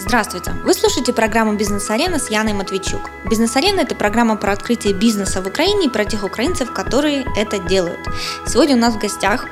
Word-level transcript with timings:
Здравствуйте! 0.00 0.52
Вы 0.64 0.72
слушаете 0.72 1.12
программу 1.12 1.52
«Бизнес-арена» 1.56 2.18
с 2.18 2.30
Яной 2.30 2.54
Матвейчук. 2.54 3.10
«Бизнес-арена»– 3.28 3.80
это 3.82 3.94
программа 3.94 4.36
про 4.36 4.52
открытие 4.52 4.94
бизнеса 4.94 5.42
в 5.42 5.46
Украине 5.46 5.86
и 5.86 5.90
про 5.90 6.06
тех 6.06 6.24
украинцев, 6.24 6.72
которые 6.72 7.26
это 7.36 7.58
делают. 7.58 8.00
Сегодня 8.46 8.76
у 8.76 8.78
нас 8.78 8.94
в 8.94 8.98
гостях 8.98 9.46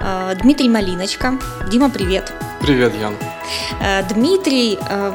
э, 0.00 0.34
Дмитрий 0.42 0.68
Малиночка. 0.68 1.38
Дима, 1.70 1.90
привет! 1.90 2.32
Привет, 2.60 2.92
Ян! 2.96 3.14
Э, 3.80 4.02
Дмитрий 4.12 4.80
э, 4.80 5.12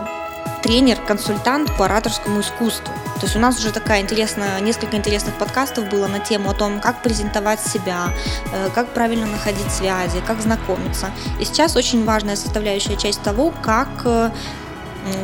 тренер, 0.64 0.98
консультант 1.05 1.75
по 1.77 1.84
ораторскому 1.84 2.39
искусству. 2.39 2.93
То 3.16 3.25
есть 3.25 3.36
у 3.36 3.39
нас 3.39 3.59
уже 3.59 3.73
такая 3.73 4.00
интересная, 4.02 4.61
несколько 4.61 4.96
интересных 4.96 5.36
подкастов 5.36 5.89
было 5.89 6.07
на 6.07 6.20
тему 6.20 6.52
о 6.52 6.54
том, 6.54 6.80
как 6.80 7.04
презентовать 7.04 7.59
себя, 7.59 8.14
э, 8.54 8.70
как 8.73 8.93
правильно 8.93 9.25
находить 9.25 9.70
связи, 9.71 10.21
как 10.25 10.39
знакомиться. 10.39 11.11
И 11.38 11.43
сейчас 11.43 11.75
очень 11.75 12.05
важная 12.05 12.38
составляющая 12.38 12.96
часть 12.96 13.21
того, 13.21 13.54
как 13.61 13.89
э, 14.05 14.32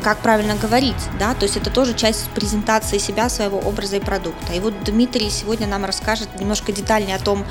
как 0.03 0.19
правильно 0.19 0.55
говорить, 0.55 0.95
да, 1.19 1.33
то 1.33 1.43
есть 1.43 1.57
это 1.57 1.69
тоже 1.69 1.93
часть 1.93 2.29
презентации 2.31 2.97
себя, 2.97 3.29
своего 3.29 3.59
образа 3.59 3.97
и 3.97 3.99
продукта. 3.99 4.53
И 4.53 4.59
вот 4.59 4.73
Дмитрий 4.83 5.29
сегодня 5.29 5.67
нам 5.67 5.85
расскажет 5.85 6.29
немножко 6.39 6.71
детальнее 6.71 7.15
о 7.15 7.19
том, 7.19 7.45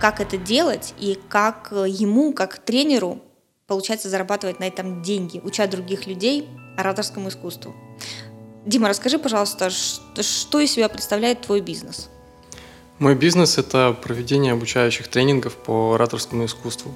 как 0.00 0.20
это 0.20 0.36
делать 0.36 0.94
и 0.98 1.18
как 1.28 1.68
э, 1.72 1.86
ему, 1.88 2.32
как 2.32 2.58
тренеру, 2.58 3.20
получается 3.66 4.08
зарабатывать 4.08 4.58
на 4.58 4.64
этом 4.64 5.02
деньги, 5.02 5.40
уча 5.44 5.66
других 5.66 6.06
людей 6.06 6.48
ораторскому 6.76 7.28
искусству. 7.28 7.74
Дима, 8.64 8.88
расскажи, 8.88 9.18
пожалуйста, 9.18 9.70
что 9.70 10.60
из 10.60 10.72
себя 10.72 10.88
представляет 10.88 11.42
твой 11.42 11.60
бизнес? 11.60 12.10
Мой 12.98 13.14
бизнес– 13.14 13.56
это 13.58 13.96
проведение 14.02 14.52
обучающих 14.52 15.08
тренингов 15.08 15.56
по 15.56 15.94
ораторскому 15.94 16.44
искусству. 16.44 16.92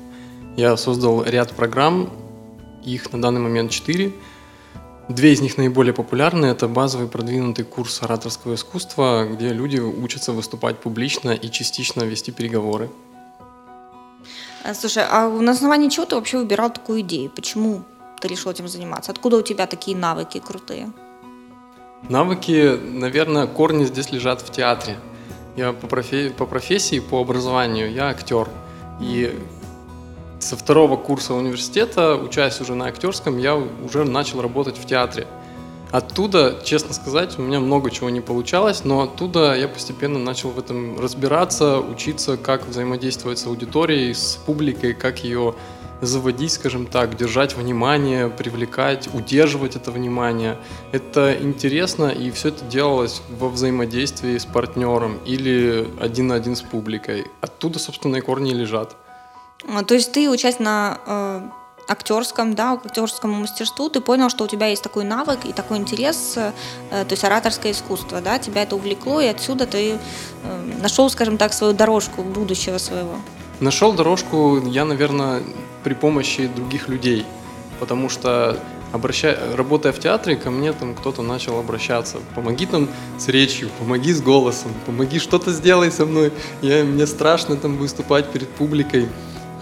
Я 0.56 0.76
создал 0.76 1.24
ряд 1.24 1.52
программ, 1.52 2.10
их 2.84 3.12
на 3.12 3.22
данный 3.22 3.40
момент 3.40 3.70
четыре. 3.70 4.12
Две 5.08 5.32
из 5.32 5.40
них 5.42 5.58
наиболее 5.58 5.92
популярны. 5.92 6.46
Это 6.46 6.66
базовый 6.66 7.08
продвинутый 7.08 7.64
курс 7.64 8.02
ораторского 8.02 8.54
искусства, 8.54 9.26
где 9.30 9.52
люди 9.52 9.78
учатся 9.78 10.32
выступать 10.32 10.78
публично 10.78 11.30
и 11.30 11.50
частично 11.50 12.04
вести 12.04 12.32
переговоры. 12.32 12.90
А, 14.64 14.72
слушай, 14.72 15.04
а 15.06 15.28
на 15.28 15.52
основании 15.52 15.90
чего 15.90 16.06
ты 16.06 16.16
вообще 16.16 16.38
выбирал 16.38 16.70
такую 16.70 17.02
идею? 17.02 17.30
Почему 17.30 17.82
ты 18.18 18.28
решил 18.28 18.50
этим 18.50 18.66
заниматься? 18.66 19.12
Откуда 19.12 19.36
у 19.36 19.42
тебя 19.42 19.66
такие 19.66 19.94
навыки 19.94 20.38
крутые? 20.38 20.90
Навыки, 22.08 22.78
наверное, 22.82 23.46
корни 23.46 23.84
здесь 23.84 24.10
лежат 24.10 24.40
в 24.40 24.50
театре. 24.50 24.96
Я 25.54 25.74
по, 25.74 25.86
профи- 25.86 26.30
по 26.30 26.46
профессии, 26.46 27.00
по 27.00 27.20
образованию, 27.20 27.92
я 27.92 28.08
актер. 28.08 28.48
И 29.00 29.38
со 30.44 30.56
второго 30.56 30.96
курса 30.96 31.34
университета, 31.34 32.16
учась 32.16 32.60
уже 32.60 32.74
на 32.74 32.86
актерском, 32.86 33.38
я 33.38 33.56
уже 33.56 34.04
начал 34.04 34.42
работать 34.42 34.76
в 34.76 34.86
театре. 34.86 35.26
Оттуда, 35.90 36.60
честно 36.64 36.92
сказать, 36.92 37.38
у 37.38 37.42
меня 37.42 37.60
много 37.60 37.90
чего 37.90 38.10
не 38.10 38.20
получалось, 38.20 38.84
но 38.84 39.02
оттуда 39.02 39.54
я 39.54 39.68
постепенно 39.68 40.18
начал 40.18 40.50
в 40.50 40.58
этом 40.58 40.98
разбираться, 40.98 41.78
учиться, 41.78 42.36
как 42.36 42.66
взаимодействовать 42.66 43.38
с 43.38 43.46
аудиторией, 43.46 44.12
с 44.12 44.38
публикой, 44.44 44.92
как 44.92 45.22
ее 45.24 45.54
заводить, 46.02 46.52
скажем 46.52 46.86
так, 46.86 47.16
держать 47.16 47.56
внимание, 47.56 48.28
привлекать, 48.28 49.08
удерживать 49.14 49.76
это 49.76 49.90
внимание. 49.92 50.58
Это 50.92 51.34
интересно, 51.40 52.08
и 52.08 52.30
все 52.32 52.48
это 52.48 52.64
делалось 52.64 53.22
во 53.30 53.48
взаимодействии 53.48 54.36
с 54.36 54.44
партнером 54.44 55.18
или 55.24 55.88
один 56.00 56.26
на 56.26 56.34
один 56.34 56.56
с 56.56 56.62
публикой. 56.62 57.24
Оттуда, 57.40 57.78
собственно, 57.78 58.16
и 58.16 58.20
корни 58.20 58.52
лежат. 58.52 58.96
А, 59.68 59.82
то 59.82 59.94
есть 59.94 60.12
ты, 60.12 60.28
учась 60.28 60.58
на 60.58 60.98
э, 61.06 61.40
актерском, 61.88 62.54
да, 62.54 62.72
актерскому 62.72 63.34
мастерству, 63.34 63.88
ты 63.88 64.00
понял, 64.00 64.30
что 64.30 64.44
у 64.44 64.46
тебя 64.46 64.66
есть 64.66 64.82
такой 64.82 65.04
навык 65.04 65.44
и 65.44 65.52
такой 65.52 65.78
интерес, 65.78 66.34
э, 66.36 66.52
то 66.90 67.10
есть 67.10 67.24
ораторское 67.24 67.72
искусство, 67.72 68.20
да, 68.20 68.38
тебя 68.38 68.62
это 68.62 68.76
увлекло, 68.76 69.20
и 69.20 69.26
отсюда 69.26 69.66
ты 69.66 69.92
э, 69.92 70.72
нашел, 70.82 71.08
скажем 71.10 71.38
так, 71.38 71.52
свою 71.52 71.72
дорожку 71.72 72.22
будущего 72.22 72.78
своего. 72.78 73.16
Нашел 73.60 73.92
дорожку 73.92 74.60
я, 74.66 74.84
наверное, 74.84 75.42
при 75.82 75.94
помощи 75.94 76.48
других 76.48 76.88
людей, 76.88 77.24
потому 77.78 78.08
что 78.08 78.58
обращая, 78.92 79.56
работая 79.56 79.92
в 79.92 79.98
театре, 79.98 80.36
ко 80.36 80.50
мне 80.50 80.72
там 80.72 80.94
кто-то 80.94 81.22
начал 81.22 81.58
обращаться. 81.58 82.18
Помоги 82.34 82.66
там 82.66 82.88
с 83.18 83.28
речью, 83.28 83.68
помоги 83.78 84.12
с 84.12 84.22
голосом, 84.22 84.72
помоги 84.86 85.18
что-то 85.18 85.52
сделай 85.52 85.90
со 85.90 86.06
мной. 86.06 86.32
Я, 86.62 86.84
мне 86.84 87.06
страшно 87.06 87.56
там 87.56 87.76
выступать 87.76 88.30
перед 88.30 88.48
публикой. 88.48 89.08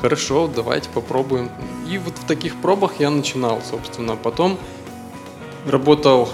Хорошо, 0.02 0.50
давайте 0.52 0.88
попробуем. 0.88 1.48
И 1.88 1.96
вот 1.96 2.18
в 2.18 2.26
таких 2.26 2.60
пробах 2.60 2.98
я 2.98 3.08
начинал, 3.08 3.62
собственно. 3.62 4.16
Потом 4.16 4.58
работал 5.64 6.28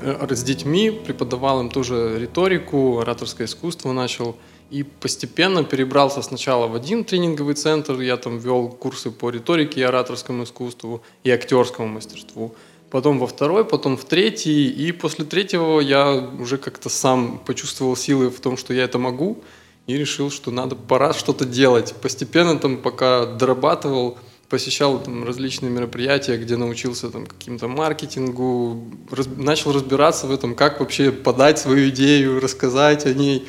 э, 0.00 0.26
с 0.34 0.42
детьми, 0.42 0.90
преподавал 0.90 1.60
им 1.60 1.68
тоже 1.68 2.16
риторику, 2.18 3.00
ораторское 3.00 3.46
искусство 3.46 3.92
начал. 3.92 4.36
И 4.70 4.84
постепенно 4.84 5.64
перебрался 5.64 6.22
сначала 6.22 6.66
в 6.66 6.74
один 6.74 7.04
тренинговый 7.04 7.56
центр, 7.56 8.00
я 8.00 8.16
там 8.16 8.38
вел 8.38 8.70
курсы 8.70 9.10
по 9.10 9.28
риторике 9.28 9.80
и 9.80 9.84
ораторскому 9.84 10.44
искусству 10.44 11.02
и 11.24 11.30
актерскому 11.30 11.86
мастерству. 11.86 12.54
Потом 12.88 13.18
во 13.18 13.26
второй, 13.26 13.66
потом 13.66 13.98
в 13.98 14.06
третий, 14.06 14.70
и 14.70 14.92
после 14.92 15.26
третьего 15.26 15.78
я 15.80 16.30
уже 16.40 16.56
как-то 16.56 16.88
сам 16.88 17.38
почувствовал 17.44 17.96
силы 17.96 18.30
в 18.30 18.40
том, 18.40 18.56
что 18.56 18.72
я 18.72 18.84
это 18.84 18.98
могу, 18.98 19.42
и 19.86 19.96
решил, 19.96 20.30
что 20.30 20.50
надо, 20.50 20.76
пора 20.76 21.12
что-то 21.12 21.44
делать. 21.44 21.94
Постепенно 22.00 22.58
там, 22.58 22.78
пока 22.78 23.26
дорабатывал, 23.26 24.18
посещал 24.48 25.02
там 25.02 25.24
различные 25.24 25.70
мероприятия, 25.70 26.36
где 26.36 26.56
научился 26.56 27.10
там 27.10 27.26
каким-то 27.26 27.68
маркетингу, 27.68 28.84
раз, 29.10 29.26
начал 29.36 29.72
разбираться 29.72 30.26
в 30.26 30.32
этом, 30.32 30.54
как 30.54 30.80
вообще 30.80 31.12
подать 31.12 31.58
свою 31.58 31.90
идею, 31.90 32.40
рассказать 32.40 33.06
о 33.06 33.12
ней. 33.12 33.46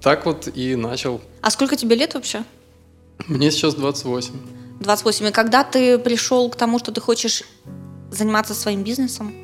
Так 0.00 0.26
вот 0.26 0.48
и 0.54 0.74
начал. 0.76 1.20
А 1.42 1.50
сколько 1.50 1.76
тебе 1.76 1.94
лет 1.94 2.14
вообще? 2.14 2.44
Мне 3.26 3.50
сейчас 3.50 3.74
28. 3.74 4.32
28. 4.80 5.26
И 5.26 5.30
когда 5.30 5.62
ты 5.62 5.98
пришел 5.98 6.48
к 6.48 6.56
тому, 6.56 6.78
что 6.78 6.90
ты 6.90 7.00
хочешь 7.00 7.42
заниматься 8.10 8.54
своим 8.54 8.82
бизнесом? 8.82 9.34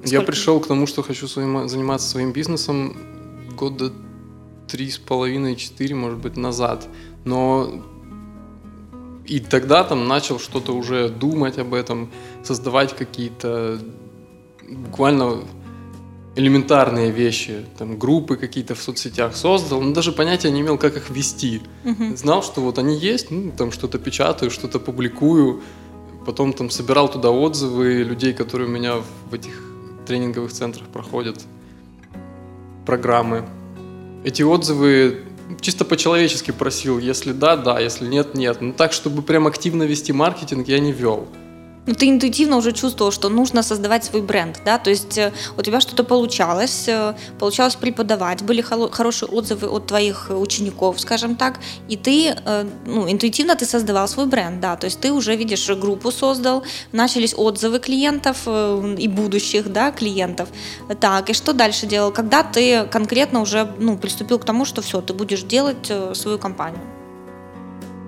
Сколько? 0.00 0.14
Я 0.14 0.20
пришел 0.20 0.60
к 0.60 0.66
тому, 0.66 0.86
что 0.86 1.02
хочу 1.02 1.26
своим, 1.26 1.68
заниматься 1.68 2.08
своим 2.08 2.32
бизнесом 2.32 2.96
года 3.56 3.92
три 4.68 4.90
с 4.90 4.98
половиной, 4.98 5.56
четыре, 5.56 5.94
может 5.94 6.18
быть, 6.18 6.36
назад. 6.36 6.86
Но 7.24 7.82
и 9.26 9.40
тогда 9.40 9.84
там 9.84 10.08
начал 10.08 10.38
что-то 10.38 10.72
уже 10.72 11.08
думать 11.08 11.58
об 11.58 11.74
этом, 11.74 12.10
создавать 12.42 12.96
какие-то 12.96 13.78
буквально 14.68 15.42
элементарные 16.36 17.10
вещи, 17.10 17.66
там 17.76 17.98
группы 17.98 18.36
какие-то 18.36 18.74
в 18.74 18.82
соцсетях 18.82 19.34
создал, 19.34 19.80
но 19.80 19.92
даже 19.92 20.12
понятия 20.12 20.50
не 20.50 20.60
имел, 20.60 20.78
как 20.78 20.96
их 20.96 21.10
вести. 21.10 21.62
Uh-huh. 21.84 22.16
Знал, 22.16 22.42
что 22.44 22.60
вот 22.60 22.78
они 22.78 22.96
есть, 22.96 23.30
ну, 23.30 23.50
там 23.50 23.72
что-то 23.72 23.98
печатаю, 23.98 24.50
что-то 24.50 24.78
публикую, 24.78 25.62
потом 26.24 26.52
там 26.52 26.70
собирал 26.70 27.10
туда 27.10 27.30
отзывы 27.30 28.04
людей, 28.04 28.34
которые 28.34 28.68
у 28.68 28.70
меня 28.70 28.96
в 29.30 29.34
этих 29.34 29.62
тренинговых 30.06 30.52
центрах 30.52 30.86
проходят, 30.88 31.44
программы. 32.86 33.44
Эти 34.24 34.42
отзывы 34.42 35.24
чисто 35.60 35.84
по-человечески 35.84 36.50
просил, 36.50 36.98
если 36.98 37.32
да, 37.32 37.56
да, 37.56 37.78
если 37.80 38.06
нет, 38.06 38.34
нет. 38.34 38.60
Но 38.60 38.72
так, 38.72 38.92
чтобы 38.92 39.22
прям 39.22 39.46
активно 39.46 39.84
вести 39.84 40.12
маркетинг, 40.12 40.68
я 40.68 40.78
не 40.80 40.92
вел 40.92 41.28
ну, 41.88 41.94
ты 41.94 42.08
интуитивно 42.10 42.56
уже 42.56 42.72
чувствовал, 42.72 43.10
что 43.12 43.30
нужно 43.30 43.62
создавать 43.62 44.04
свой 44.04 44.22
бренд, 44.22 44.60
да, 44.64 44.78
то 44.78 44.90
есть 44.90 45.16
э, 45.16 45.32
у 45.56 45.62
тебя 45.62 45.80
что-то 45.80 46.04
получалось, 46.04 46.84
э, 46.86 47.14
получалось 47.38 47.76
преподавать, 47.76 48.42
были 48.42 48.60
хорошие 48.60 49.28
отзывы 49.30 49.68
от 49.68 49.86
твоих 49.86 50.30
учеников, 50.30 51.00
скажем 51.00 51.34
так, 51.34 51.58
и 51.88 51.96
ты, 51.96 52.34
э, 52.44 52.66
ну, 52.86 53.10
интуитивно 53.10 53.56
ты 53.56 53.64
создавал 53.64 54.06
свой 54.06 54.26
бренд, 54.26 54.60
да, 54.60 54.76
то 54.76 54.84
есть 54.84 55.00
ты 55.00 55.12
уже, 55.12 55.34
видишь, 55.36 55.66
группу 55.70 56.10
создал, 56.10 56.62
начались 56.92 57.34
отзывы 57.34 57.78
клиентов 57.78 58.46
и 58.46 59.08
будущих, 59.08 59.72
да, 59.72 59.90
клиентов, 59.90 60.50
так, 61.00 61.30
и 61.30 61.32
что 61.32 61.54
дальше 61.54 61.86
делал, 61.86 62.12
когда 62.12 62.42
ты 62.42 62.84
конкретно 62.84 63.40
уже, 63.40 63.66
ну, 63.78 63.96
приступил 63.96 64.38
к 64.38 64.44
тому, 64.44 64.66
что 64.66 64.82
все, 64.82 65.00
ты 65.00 65.14
будешь 65.14 65.42
делать 65.42 65.90
свою 66.12 66.38
компанию? 66.38 66.97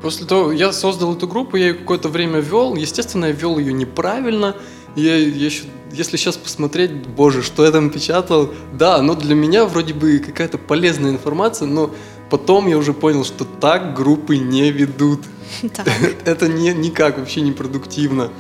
После 0.02 0.26
того, 0.26 0.52
я 0.52 0.72
создал 0.72 1.14
эту 1.14 1.26
группу, 1.28 1.56
я 1.56 1.68
ее 1.68 1.74
какое-то 1.74 2.08
время 2.08 2.40
вел. 2.40 2.74
Естественно, 2.74 3.26
я 3.26 3.32
вел 3.32 3.58
ее 3.58 3.72
неправильно. 3.72 4.56
Я, 4.96 5.16
я 5.16 5.46
еще, 5.46 5.64
если 5.92 6.16
сейчас 6.16 6.36
посмотреть, 6.36 6.90
боже, 7.06 7.42
что 7.42 7.64
я 7.64 7.70
там 7.70 7.90
печатал, 7.90 8.52
да, 8.72 9.02
но 9.02 9.14
для 9.14 9.34
меня 9.34 9.64
вроде 9.66 9.94
бы 9.94 10.18
какая-то 10.18 10.58
полезная 10.58 11.10
информация, 11.10 11.68
но 11.68 11.94
потом 12.30 12.66
я 12.66 12.78
уже 12.78 12.92
понял, 12.92 13.24
что 13.24 13.44
так 13.44 13.94
группы 13.94 14.36
не 14.38 14.70
ведут. 14.70 15.20
Это 16.24 16.48
не, 16.48 16.72
никак 16.72 17.18
вообще 17.18 17.42
не 17.42 17.52
продуктивно. 17.52 18.30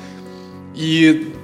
И 0.74 1.34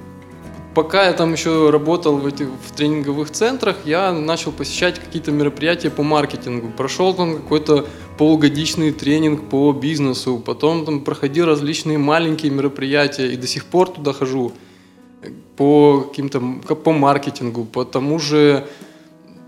пока 0.77 1.07
я 1.07 1.13
там 1.13 1.33
еще 1.33 1.71
работал 1.71 2.17
в 2.17 2.27
этих 2.27 2.49
в 2.49 2.71
тренинговых 2.75 3.31
центрах, 3.31 3.77
я 3.85 4.13
начал 4.13 4.51
посещать 4.51 4.99
какие-то 4.99 5.31
мероприятия 5.31 5.89
по 5.89 6.03
маркетингу. 6.03 6.67
Прошел 6.69 7.15
там 7.15 7.37
какой-то 7.37 7.87
полугодичный 8.19 8.91
тренинг 8.91 9.49
по 9.49 9.71
бизнесу, 9.71 10.37
потом 10.37 10.85
там 10.85 10.99
проходил 11.01 11.47
различные 11.47 11.97
маленькие 11.97 12.51
мероприятия 12.51 13.33
и 13.33 13.37
до 13.37 13.47
сих 13.47 13.65
пор 13.65 13.89
туда 13.89 14.13
хожу. 14.13 14.51
по 15.55 16.01
каким-то 16.01 16.39
по 16.75 16.91
маркетингу, 16.93 17.65
по 17.65 17.83
тому 17.83 18.19
же 18.19 18.67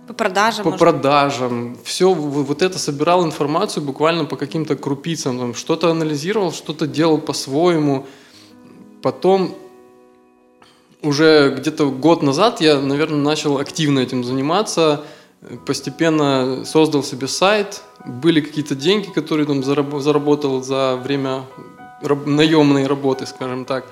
по 0.08 0.14
продажам. 0.14 0.64
По 0.64 0.72
может. 0.72 0.80
продажам. 0.80 1.78
Все, 1.84 2.12
вот 2.12 2.64
это 2.64 2.80
собирал 2.80 3.24
информацию 3.24 3.84
буквально 3.84 4.26
по 4.26 4.36
каким-то 4.36 4.76
крупицам. 4.76 5.54
Что-то 5.54 5.92
анализировал, 5.92 6.52
что-то 6.52 6.88
делал 6.88 7.20
по-своему. 7.20 8.08
Потом 9.04 9.54
уже 11.02 11.56
где-то 11.58 11.90
год 11.90 12.24
назад 12.24 12.62
я, 12.62 12.80
наверное, 12.80 13.20
начал 13.20 13.58
активно 13.58 14.00
этим 14.00 14.24
заниматься. 14.24 15.04
Постепенно 15.66 16.66
создал 16.66 17.04
себе 17.04 17.28
сайт. 17.28 17.82
Были 18.06 18.42
какие-то 18.42 18.76
деньги, 18.76 19.08
которые 19.08 19.46
там 19.46 19.64
заработал 19.64 20.62
за 20.62 20.98
время 20.98 21.46
наемной 22.26 22.88
работы, 22.88 23.26
скажем 23.26 23.66
так. 23.66 23.86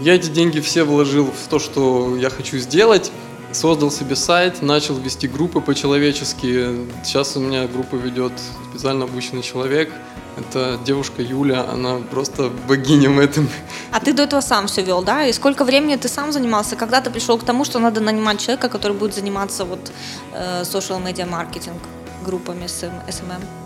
Я 0.00 0.14
эти 0.14 0.28
деньги 0.28 0.60
все 0.60 0.84
вложил 0.84 1.26
в 1.26 1.48
то, 1.48 1.58
что 1.58 2.16
я 2.16 2.30
хочу 2.30 2.58
сделать 2.58 3.12
создал 3.54 3.90
себе 3.90 4.16
сайт, 4.16 4.62
начал 4.62 4.96
вести 4.96 5.28
группы 5.28 5.60
по-человечески. 5.60 6.86
Сейчас 7.04 7.36
у 7.36 7.40
меня 7.40 7.66
группу 7.66 7.96
ведет 7.96 8.32
специально 8.70 9.04
обученный 9.04 9.42
человек. 9.42 9.92
Это 10.36 10.78
девушка 10.84 11.22
Юля, 11.22 11.64
она 11.72 11.98
просто 12.10 12.50
богиня 12.68 13.10
в 13.10 13.18
этом. 13.18 13.48
А 13.92 14.00
ты 14.00 14.12
до 14.12 14.24
этого 14.24 14.40
сам 14.40 14.66
все 14.66 14.82
вел, 14.82 15.02
да? 15.02 15.26
И 15.26 15.32
сколько 15.32 15.64
времени 15.64 15.94
ты 15.96 16.08
сам 16.08 16.32
занимался? 16.32 16.74
Когда 16.74 17.00
ты 17.00 17.10
пришел 17.10 17.38
к 17.38 17.44
тому, 17.44 17.64
что 17.64 17.78
надо 17.78 18.00
нанимать 18.00 18.40
человека, 18.40 18.68
который 18.68 18.96
будет 18.96 19.14
заниматься 19.14 19.64
вот 19.64 19.92
э, 20.32 20.62
social 20.62 21.00
media 21.00 21.24
маркетинг 21.24 21.80
группами 22.24 22.66
с 22.66 22.82
SMM? 22.82 23.63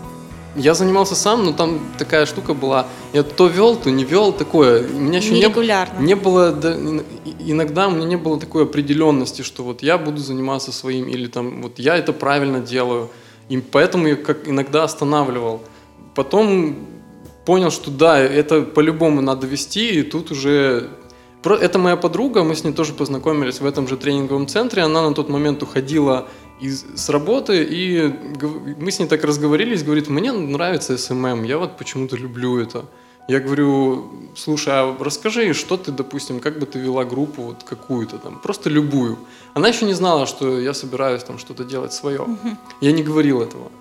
Я 0.55 0.73
занимался 0.73 1.15
сам, 1.15 1.45
но 1.45 1.53
там 1.53 1.79
такая 1.97 2.25
штука 2.25 2.53
была. 2.53 2.87
Я 3.13 3.23
то 3.23 3.47
вел, 3.47 3.75
то 3.75 3.91
не 3.91 4.03
вел, 4.03 4.33
такое. 4.33 4.87
У 4.87 4.99
меня 4.99 5.19
еще 5.19 5.31
не, 5.31 5.41
не 5.99 6.15
было, 6.15 6.51
да, 6.51 6.75
иногда 7.39 7.87
у 7.87 7.91
меня 7.91 8.05
не 8.05 8.15
было 8.15 8.39
такой 8.39 8.63
определенности, 8.63 9.43
что 9.43 9.63
вот 9.63 9.83
я 9.83 9.97
буду 9.97 10.17
заниматься 10.17 10.71
своим, 10.71 11.07
или 11.07 11.27
там 11.27 11.61
вот 11.61 11.79
я 11.79 11.97
это 11.97 12.13
правильно 12.13 12.59
делаю. 12.59 13.09
И 13.47 13.57
поэтому 13.57 14.07
я 14.07 14.15
как 14.15 14.47
иногда 14.47 14.83
останавливал. 14.83 15.61
Потом 16.15 16.75
понял, 17.45 17.71
что 17.71 17.91
да, 17.91 18.19
это 18.19 18.61
по-любому 18.61 19.21
надо 19.21 19.47
вести, 19.47 19.99
и 19.99 20.03
тут 20.03 20.31
уже 20.31 20.89
это 21.43 21.79
моя 21.79 21.95
подруга, 21.95 22.43
мы 22.43 22.55
с 22.55 22.63
ней 22.63 22.73
тоже 22.73 22.93
познакомились 22.93 23.61
в 23.61 23.65
этом 23.65 23.87
же 23.87 23.97
тренинговом 23.97 24.47
центре. 24.47 24.83
Она 24.83 25.07
на 25.07 25.15
тот 25.15 25.29
момент 25.29 25.63
уходила 25.63 26.27
из, 26.59 26.85
с 26.95 27.09
работы, 27.09 27.63
и 27.63 28.13
мы 28.79 28.91
с 28.91 28.99
ней 28.99 29.07
так 29.07 29.23
разговорились, 29.23 29.83
говорит, 29.83 30.09
мне 30.09 30.31
нравится 30.31 30.97
SMM, 30.97 31.43
я 31.43 31.57
вот 31.57 31.77
почему-то 31.77 32.17
люблю 32.17 32.59
это. 32.59 32.85
Я 33.27 33.39
говорю, 33.39 34.11
слушай, 34.35 34.73
а 34.73 34.97
расскажи, 34.99 35.53
что 35.53 35.77
ты, 35.77 35.91
допустим, 35.91 36.39
как 36.39 36.57
бы 36.57 36.65
ты 36.65 36.79
вела 36.79 37.05
группу 37.05 37.43
вот 37.43 37.63
какую-то 37.63 38.17
там, 38.17 38.39
просто 38.39 38.71
любую. 38.71 39.19
Она 39.53 39.67
еще 39.67 39.85
не 39.85 39.93
знала, 39.93 40.25
что 40.25 40.59
я 40.59 40.73
собираюсь 40.73 41.23
там 41.23 41.37
что-то 41.37 41.63
делать 41.63 41.93
свое. 41.93 42.25
Я 42.81 42.91
не 42.91 43.03
говорил 43.03 43.41
этого. 43.41 43.71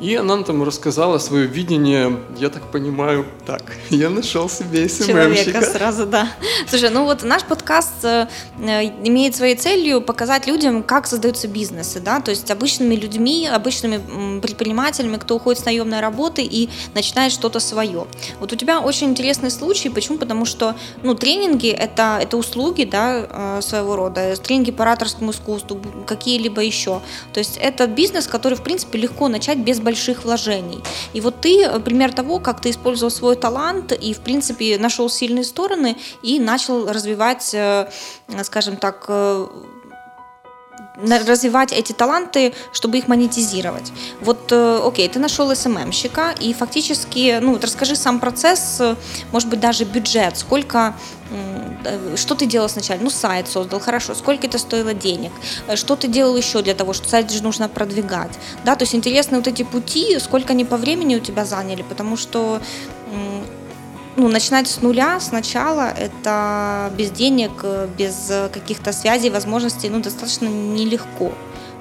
И 0.00 0.16
она 0.16 0.42
там 0.42 0.62
рассказала 0.62 1.18
свое 1.18 1.46
видение, 1.46 2.18
я 2.38 2.48
так 2.50 2.70
понимаю, 2.70 3.24
так, 3.46 3.62
я 3.90 4.10
нашел 4.10 4.48
себе 4.48 4.88
СММщика. 4.88 5.12
Человека 5.12 5.62
сразу, 5.62 6.06
да. 6.06 6.28
Слушай, 6.68 6.90
ну 6.90 7.04
вот 7.04 7.22
наш 7.22 7.44
подкаст 7.44 8.04
э, 8.04 8.26
э, 8.60 8.84
имеет 9.04 9.36
своей 9.36 9.54
целью 9.54 10.00
показать 10.00 10.46
людям, 10.46 10.82
как 10.82 11.06
создаются 11.06 11.46
бизнесы, 11.46 12.00
да, 12.00 12.20
то 12.20 12.30
есть 12.30 12.50
обычными 12.50 12.96
людьми, 12.96 13.46
обычными 13.46 14.40
предпринимателями, 14.40 15.18
кто 15.18 15.36
уходит 15.36 15.62
с 15.62 15.64
наемной 15.64 16.00
работы 16.00 16.42
и 16.42 16.68
начинает 16.94 17.32
что-то 17.32 17.60
свое. 17.60 18.06
Вот 18.40 18.52
у 18.52 18.56
тебя 18.56 18.80
очень 18.80 19.10
интересный 19.10 19.50
случай, 19.50 19.88
почему? 19.88 20.18
Потому 20.18 20.44
что, 20.46 20.74
ну, 21.02 21.14
тренинги 21.14 21.68
это, 21.68 22.18
это 22.20 22.36
услуги, 22.36 22.84
да, 22.84 23.26
э, 23.28 23.60
своего 23.62 23.94
рода, 23.94 24.34
тренинги 24.36 24.72
по 24.72 24.82
ораторскому 24.82 25.30
искусству, 25.30 25.80
какие-либо 26.06 26.60
еще. 26.60 27.02
То 27.32 27.38
есть 27.38 27.56
это 27.56 27.86
бизнес, 27.86 28.26
который, 28.26 28.54
в 28.54 28.62
принципе, 28.62 28.98
легко 28.98 29.28
начать 29.28 29.58
без 29.58 29.71
больших 29.80 30.24
вложений. 30.24 30.80
И 31.12 31.20
вот 31.20 31.40
ты 31.40 31.64
э, 31.64 31.80
пример 31.80 32.12
того, 32.12 32.38
как 32.38 32.60
ты 32.60 32.70
использовал 32.70 33.10
свой 33.10 33.36
талант 33.36 33.92
и, 33.92 34.14
в 34.14 34.20
принципе, 34.20 34.78
нашел 34.78 35.08
сильные 35.08 35.44
стороны 35.44 35.96
и 36.22 36.38
начал 36.38 36.86
развивать, 36.86 37.54
э, 37.54 37.88
скажем 38.42 38.76
так, 38.76 39.04
э, 39.08 39.46
развивать 40.96 41.72
эти 41.72 41.92
таланты, 41.92 42.54
чтобы 42.72 42.98
их 42.98 43.08
монетизировать. 43.08 43.92
Вот, 44.20 44.52
окей, 44.52 45.08
ты 45.08 45.18
нашел 45.18 45.54
СММщика, 45.54 46.34
и 46.38 46.52
фактически, 46.52 47.38
ну, 47.40 47.52
вот 47.52 47.64
расскажи 47.64 47.96
сам 47.96 48.20
процесс, 48.20 48.80
может 49.32 49.48
быть, 49.48 49.60
даже 49.60 49.84
бюджет, 49.84 50.36
сколько 50.36 50.94
Э, 51.84 52.16
что 52.16 52.34
ты 52.34 52.46
делал 52.46 52.68
сначала? 52.68 52.98
Ну, 53.00 53.10
сайт 53.10 53.48
создал, 53.48 53.80
хорошо. 53.80 54.14
Сколько 54.14 54.46
это 54.46 54.58
стоило 54.58 54.94
денег? 54.94 55.32
Э, 55.66 55.76
что 55.76 55.96
ты 55.96 56.08
делал 56.08 56.36
еще 56.36 56.62
для 56.62 56.74
того, 56.74 56.92
что 56.92 57.08
сайт 57.08 57.30
же 57.30 57.42
нужно 57.42 57.68
продвигать? 57.68 58.32
Да, 58.64 58.76
то 58.76 58.82
есть 58.82 58.94
интересны 58.94 59.38
вот 59.38 59.46
эти 59.46 59.62
пути, 59.62 60.18
сколько 60.18 60.52
они 60.52 60.64
по 60.64 60.76
времени 60.76 61.16
у 61.16 61.20
тебя 61.20 61.44
заняли, 61.44 61.82
потому 61.82 62.16
что 62.16 62.60
ну, 64.16 64.28
начинать 64.28 64.68
с 64.68 64.82
нуля, 64.82 65.20
сначала, 65.20 65.90
это 65.90 66.92
без 66.96 67.10
денег, 67.10 67.50
без 67.98 68.30
каких-то 68.52 68.92
связей, 68.92 69.30
возможностей, 69.30 69.88
ну, 69.88 70.00
достаточно 70.00 70.46
нелегко. 70.46 71.32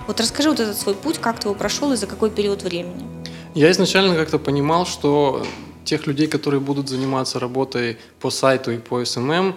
Вот 0.07 0.19
расскажи 0.19 0.50
вот 0.50 0.60
этот 0.60 0.78
свой 0.78 0.95
путь, 0.95 1.19
как 1.19 1.39
ты 1.39 1.48
его 1.48 1.56
прошел 1.56 1.92
и 1.94 1.95
за 1.95 2.07
какой 2.07 2.30
период 2.30 2.63
времени? 2.63 3.06
Я 3.54 3.69
изначально 3.72 4.16
как-то 4.16 4.39
понимал, 4.39 4.86
что 4.86 5.45
тех 5.83 6.07
людей, 6.07 6.28
которые 6.28 6.60
будут 6.60 6.89
заниматься 6.89 7.39
работой 7.39 7.98
по 8.19 8.30
сайту 8.30 8.72
и 8.72 8.78
по 8.78 9.01
SMM, 9.01 9.54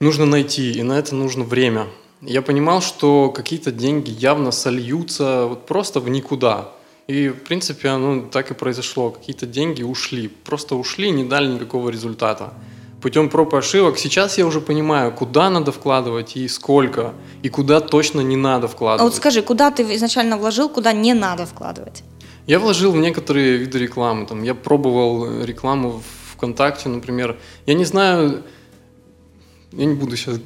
нужно 0.00 0.26
найти, 0.26 0.72
и 0.72 0.82
на 0.82 0.98
это 0.98 1.14
нужно 1.14 1.44
время. 1.44 1.86
Я 2.22 2.42
понимал, 2.42 2.82
что 2.82 3.30
какие-то 3.30 3.70
деньги 3.70 4.10
явно 4.10 4.50
сольются 4.50 5.46
вот 5.46 5.66
просто 5.66 6.00
в 6.00 6.08
никуда. 6.08 6.70
И, 7.10 7.28
в 7.28 7.42
принципе, 7.42 7.88
оно 7.88 8.20
так 8.20 8.52
и 8.52 8.54
произошло. 8.54 9.10
Какие-то 9.10 9.46
деньги 9.46 9.82
ушли. 9.82 10.28
Просто 10.28 10.76
ушли, 10.76 11.10
не 11.10 11.24
дали 11.24 11.48
никакого 11.48 11.90
результата. 11.90 12.52
Путем 13.02 13.28
проб 13.28 13.52
и 13.54 13.56
ошибок. 13.56 13.98
Сейчас 13.98 14.38
я 14.38 14.46
уже 14.46 14.60
понимаю, 14.60 15.10
куда 15.10 15.50
надо 15.50 15.72
вкладывать 15.72 16.36
и 16.36 16.46
сколько, 16.46 17.12
и 17.42 17.48
куда 17.48 17.80
точно 17.80 18.20
не 18.20 18.36
надо 18.36 18.68
вкладывать. 18.68 19.00
А 19.00 19.04
вот 19.04 19.16
скажи, 19.16 19.42
куда 19.42 19.72
ты 19.72 19.82
изначально 19.96 20.36
вложил, 20.36 20.68
куда 20.68 20.92
не 20.92 21.14
надо 21.14 21.46
вкладывать? 21.46 22.04
Я 22.46 22.60
вложил 22.60 22.92
в 22.92 22.96
некоторые 22.96 23.56
виды 23.56 23.80
рекламы. 23.80 24.26
Там, 24.26 24.44
я 24.44 24.54
пробовал 24.54 25.42
рекламу 25.42 25.90
в 25.90 26.34
ВКонтакте, 26.36 26.88
например. 26.88 27.36
Я 27.66 27.74
не 27.74 27.84
знаю, 27.84 28.44
я 29.72 29.84
не 29.84 29.94
буду 29.94 30.16
сейчас 30.16 30.38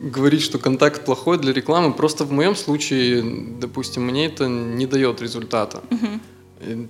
говорить, 0.00 0.42
что 0.42 0.58
контакт 0.58 1.04
плохой 1.04 1.38
для 1.38 1.52
рекламы. 1.52 1.92
Просто 1.92 2.24
в 2.24 2.32
моем 2.32 2.54
случае, 2.54 3.22
допустим, 3.60 4.04
мне 4.04 4.26
это 4.26 4.46
не 4.48 4.86
дает 4.86 5.20
результата. 5.20 5.82
Угу. 5.90 6.88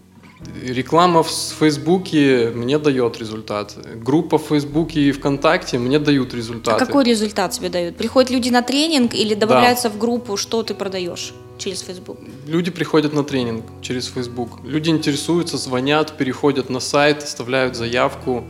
Реклама 0.62 1.22
в 1.22 1.30
Фейсбуке 1.30 2.52
мне 2.54 2.78
дает 2.78 3.18
результат. 3.18 3.78
Группа 3.96 4.36
в 4.36 4.42
Фейсбуке 4.42 5.00
и 5.00 5.12
ВКонтакте 5.12 5.78
мне 5.78 5.98
дают 5.98 6.34
результаты. 6.34 6.82
А 6.82 6.86
какой 6.86 7.04
результат 7.04 7.52
тебе 7.52 7.70
дают? 7.70 7.96
Приходят 7.96 8.30
люди 8.30 8.50
на 8.50 8.60
тренинг 8.60 9.14
или 9.14 9.34
добавляются 9.34 9.88
да. 9.88 9.94
в 9.94 9.98
группу, 9.98 10.36
что 10.36 10.62
ты 10.62 10.74
продаешь 10.74 11.32
через 11.56 11.80
Facebook? 11.80 12.18
Люди 12.46 12.70
приходят 12.70 13.14
на 13.14 13.24
тренинг 13.24 13.64
через 13.80 14.06
Facebook. 14.06 14.58
Люди 14.64 14.90
интересуются, 14.90 15.56
звонят, 15.56 16.18
переходят 16.18 16.68
на 16.68 16.80
сайт, 16.80 17.22
оставляют 17.22 17.74
заявку. 17.74 18.44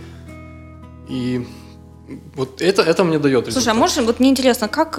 И 1.08 1.46
вот 2.34 2.60
это, 2.60 2.82
это 2.82 3.04
мне 3.04 3.18
дает 3.18 3.46
результат. 3.46 3.62
Слушай, 3.62 3.76
а 3.76 3.78
можешь, 3.78 3.96
вот 3.96 4.20
мне 4.20 4.28
интересно, 4.28 4.68
как, 4.68 4.98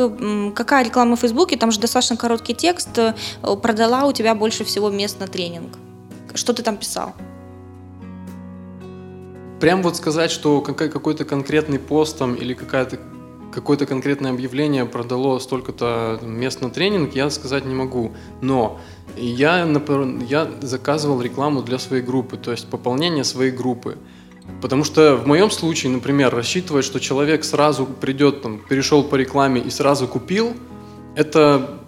какая 0.56 0.86
реклама 0.86 1.16
в 1.16 1.20
Фейсбуке, 1.20 1.58
там 1.58 1.72
же 1.72 1.80
достаточно 1.80 2.18
короткий 2.18 2.54
текст, 2.54 2.98
э, 2.98 3.14
продала 3.62 4.06
у 4.06 4.12
тебя 4.12 4.34
больше 4.36 4.64
всего 4.64 4.90
мест 4.90 5.20
на 5.20 5.28
тренинг? 5.28 5.78
Что 6.34 6.54
ты 6.54 6.64
там 6.64 6.78
писал? 6.78 7.14
Прям 9.60 9.84
вот 9.84 9.96
сказать, 9.96 10.32
что 10.32 10.62
какой-то 10.62 11.26
конкретный 11.26 11.80
пост 11.80 12.18
там 12.18 12.36
или 12.36 12.54
какая-то 12.54 13.00
какое-то 13.56 13.86
конкретное 13.86 14.32
объявление 14.32 14.86
продало 14.86 15.40
столько-то 15.40 16.20
мест 16.22 16.62
на 16.62 16.70
тренинг, 16.70 17.16
я 17.16 17.30
сказать 17.30 17.66
не 17.66 17.74
могу. 17.74 18.12
Но 18.42 18.82
я, 19.16 19.66
я 20.30 20.52
заказывал 20.62 21.22
рекламу 21.22 21.62
для 21.62 21.80
своей 21.80 22.04
группы, 22.04 22.36
то 22.36 22.52
есть 22.52 22.70
пополнение 22.70 23.24
своей 23.24 23.52
группы. 23.52 23.98
Потому 24.62 24.84
что 24.84 25.16
в 25.16 25.28
моем 25.28 25.52
случае, 25.52 25.92
например, 25.92 26.34
рассчитывать, 26.34 26.86
что 26.86 27.00
человек 27.00 27.44
сразу 27.44 27.86
придет, 27.86 28.42
там, 28.42 28.60
перешел 28.60 29.04
по 29.04 29.16
рекламе 29.16 29.62
и 29.62 29.70
сразу 29.70 30.08
купил, 30.08 30.54
это 31.16 31.80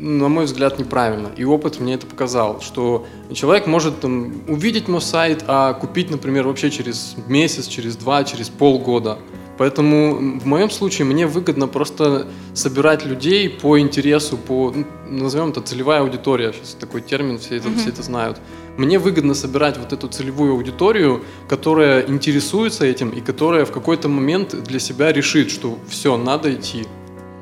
на 0.00 0.28
мой 0.28 0.46
взгляд, 0.46 0.78
неправильно. 0.78 1.30
И 1.36 1.44
опыт 1.44 1.78
мне 1.78 1.94
это 1.94 2.06
показал, 2.06 2.60
что 2.62 3.06
человек 3.34 3.66
может 3.66 4.00
там, 4.00 4.42
увидеть 4.48 4.88
мой 4.88 5.02
сайт, 5.02 5.44
а 5.46 5.74
купить, 5.74 6.10
например, 6.10 6.46
вообще 6.46 6.70
через 6.70 7.16
месяц, 7.28 7.66
через 7.66 7.96
два, 7.96 8.24
через 8.24 8.48
полгода. 8.48 9.18
Поэтому 9.60 10.40
в 10.40 10.46
моем 10.46 10.70
случае 10.70 11.04
мне 11.04 11.26
выгодно 11.26 11.68
просто 11.68 12.26
собирать 12.54 13.04
людей 13.04 13.50
по 13.50 13.78
интересу, 13.78 14.38
по, 14.38 14.72
ну, 14.74 14.86
назовем 15.24 15.50
это 15.50 15.60
целевая 15.60 16.00
аудитория, 16.00 16.54
сейчас 16.54 16.76
такой 16.80 17.02
термин, 17.02 17.38
все 17.38 17.56
это, 17.56 17.68
mm-hmm. 17.68 17.78
все 17.78 17.90
это 17.90 18.02
знают. 18.02 18.38
Мне 18.78 18.98
выгодно 18.98 19.34
собирать 19.34 19.76
вот 19.76 19.92
эту 19.92 20.08
целевую 20.08 20.54
аудиторию, 20.54 21.22
которая 21.46 22.06
интересуется 22.06 22.86
этим 22.86 23.10
и 23.10 23.20
которая 23.20 23.66
в 23.66 23.70
какой-то 23.70 24.08
момент 24.08 24.54
для 24.62 24.80
себя 24.80 25.12
решит, 25.12 25.50
что 25.50 25.78
все, 25.90 26.16
надо 26.16 26.54
идти. 26.54 26.86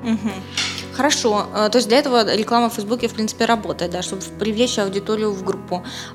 Угу. 0.03 0.33
Хорошо, 0.97 1.47
э, 1.55 1.69
то 1.71 1.79
есть 1.79 1.87
для 1.87 1.99
этого 1.99 2.35
реклама 2.35 2.69
в 2.69 2.75
Фейсбуке, 2.75 3.07
в 3.07 3.15
принципе, 3.15 3.45
работает, 3.45 3.93
да, 3.93 4.03
чтобы 4.03 4.23
привлечь 4.41 4.77
аудиторию 4.81 5.31
в 5.31 5.45
группу. 5.45 5.58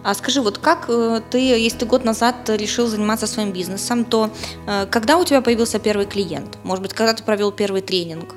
А 0.04 0.14
скажи, 0.14 0.42
вот 0.42 0.58
как 0.58 0.86
э, 0.90 1.22
ты, 1.30 1.38
если 1.40 1.80
ты 1.80 1.86
год 1.86 2.06
назад 2.06 2.50
решил 2.50 2.88
заниматься 2.88 3.28
своим 3.28 3.52
бизнесом, 3.52 4.06
то 4.06 4.30
э, 4.68 4.86
когда 4.92 5.18
у 5.18 5.24
тебя 5.24 5.42
появился 5.42 5.80
первый 5.80 6.06
клиент? 6.06 6.58
Может 6.64 6.82
быть, 6.82 6.94
когда 6.94 7.14
ты 7.14 7.24
провел 7.24 7.52
первый 7.52 7.82
тренинг? 7.82 8.36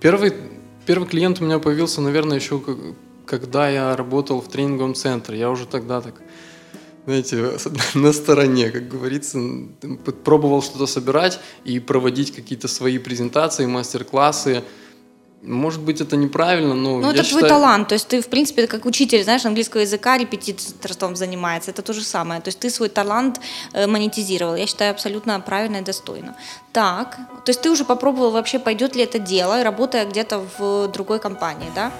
Первый, 0.00 0.32
первый 0.86 1.08
клиент 1.08 1.40
у 1.40 1.44
меня 1.44 1.58
появился, 1.58 2.00
наверное, 2.00 2.36
еще 2.36 2.60
когда 3.26 3.68
я 3.68 3.96
работал 3.96 4.40
в 4.40 4.48
тренинговом 4.48 4.94
центре. 4.94 5.38
Я 5.38 5.50
уже 5.50 5.66
тогда 5.66 6.00
так 6.00 6.14
знаете, 7.04 7.52
на 7.94 8.12
стороне, 8.12 8.70
как 8.70 8.88
говорится, 8.88 9.38
пробовал 10.24 10.62
что-то 10.62 10.86
собирать 10.86 11.40
и 11.64 11.80
проводить 11.80 12.34
какие-то 12.34 12.68
свои 12.68 12.98
презентации, 12.98 13.66
мастер-классы. 13.66 14.62
Может 15.42 15.80
быть, 15.80 16.00
это 16.00 16.16
неправильно, 16.16 16.74
но 16.74 17.00
Ну, 17.00 17.10
это 17.10 17.24
считаю... 17.24 17.40
твой 17.40 17.48
талант. 17.48 17.88
То 17.88 17.94
есть 17.94 18.06
ты, 18.06 18.20
в 18.22 18.28
принципе, 18.28 18.68
как 18.68 18.86
учитель, 18.86 19.24
знаешь, 19.24 19.44
английского 19.44 19.80
языка 19.80 20.16
репетиторством 20.16 21.16
занимается. 21.16 21.72
Это 21.72 21.82
то 21.82 21.92
же 21.92 22.04
самое. 22.04 22.40
То 22.40 22.48
есть 22.48 22.60
ты 22.60 22.70
свой 22.70 22.88
талант 22.88 23.40
э, 23.72 23.88
монетизировал. 23.88 24.54
Я 24.54 24.66
считаю, 24.68 24.92
абсолютно 24.92 25.40
правильно 25.40 25.78
и 25.78 25.80
достойно. 25.82 26.36
Так, 26.72 27.16
то 27.44 27.50
есть 27.50 27.60
ты 27.60 27.70
уже 27.70 27.84
попробовал 27.84 28.30
вообще, 28.30 28.60
пойдет 28.60 28.94
ли 28.94 29.02
это 29.02 29.18
дело, 29.18 29.64
работая 29.64 30.06
где-то 30.06 30.44
в 30.58 30.86
другой 30.88 31.18
компании, 31.18 31.70
да? 31.74 31.90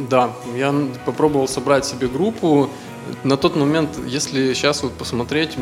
Да, 0.00 0.30
я 0.56 0.74
попробовал 1.06 1.46
собрать 1.46 1.84
себе 1.84 2.08
группу. 2.08 2.68
На 3.22 3.36
тот 3.36 3.54
момент, 3.54 3.90
если 4.06 4.52
сейчас 4.52 4.82
вот 4.82 4.92
посмотреть, 4.92 5.56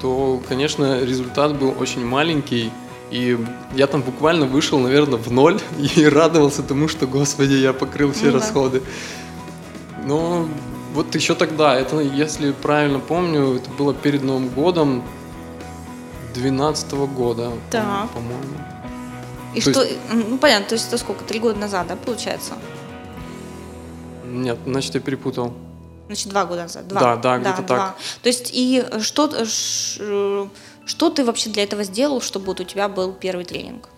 то, 0.00 0.40
конечно, 0.48 1.00
результат 1.00 1.58
был 1.58 1.74
очень 1.80 2.04
маленький. 2.04 2.70
И 3.10 3.38
я 3.74 3.86
там 3.86 4.02
буквально 4.02 4.46
вышел, 4.46 4.78
наверное, 4.78 5.18
в 5.18 5.30
ноль 5.32 5.60
и 5.96 6.04
радовался 6.06 6.62
тому, 6.62 6.88
что, 6.88 7.06
господи, 7.06 7.54
я 7.54 7.72
покрыл 7.72 8.12
все 8.12 8.26
ну, 8.26 8.34
расходы. 8.34 8.80
Да. 8.80 10.06
Но 10.06 10.48
вот 10.94 11.14
еще 11.14 11.34
тогда, 11.34 11.74
это, 11.74 12.00
если 12.00 12.52
правильно 12.52 13.00
помню, 13.00 13.56
это 13.56 13.70
было 13.70 13.94
перед 13.94 14.22
Новым 14.22 14.48
годом 14.48 15.02
12 16.34 16.92
года, 16.92 17.52
да. 17.70 18.08
по-моему. 18.14 18.56
И 19.54 19.60
то 19.60 19.70
что, 19.70 19.82
есть... 19.82 19.98
ну 20.12 20.38
понятно, 20.38 20.68
то 20.68 20.74
есть 20.74 20.88
это 20.88 20.98
сколько, 20.98 21.24
три 21.24 21.40
года 21.40 21.58
назад, 21.58 21.88
да, 21.88 21.96
получается? 21.96 22.54
Нет, 24.24 24.58
значит, 24.64 24.94
я 24.94 25.00
перепутал. 25.00 25.52
Значит, 26.06 26.28
два 26.28 26.44
года 26.44 26.62
назад. 26.62 26.88
Два. 26.88 27.00
Да, 27.00 27.16
да, 27.16 27.38
где-то 27.38 27.62
да, 27.62 27.68
так. 27.68 27.96
То 28.22 28.28
есть 28.28 28.50
и 28.52 28.84
что, 29.00 29.30
что 30.90 31.08
ты 31.08 31.24
вообще 31.24 31.50
для 31.50 31.62
этого 31.62 31.84
сделал, 31.84 32.20
чтобы 32.20 32.46
вот 32.46 32.60
у 32.60 32.64
тебя 32.64 32.88
был 32.88 33.12
первый 33.12 33.44
тренинг? 33.44 33.88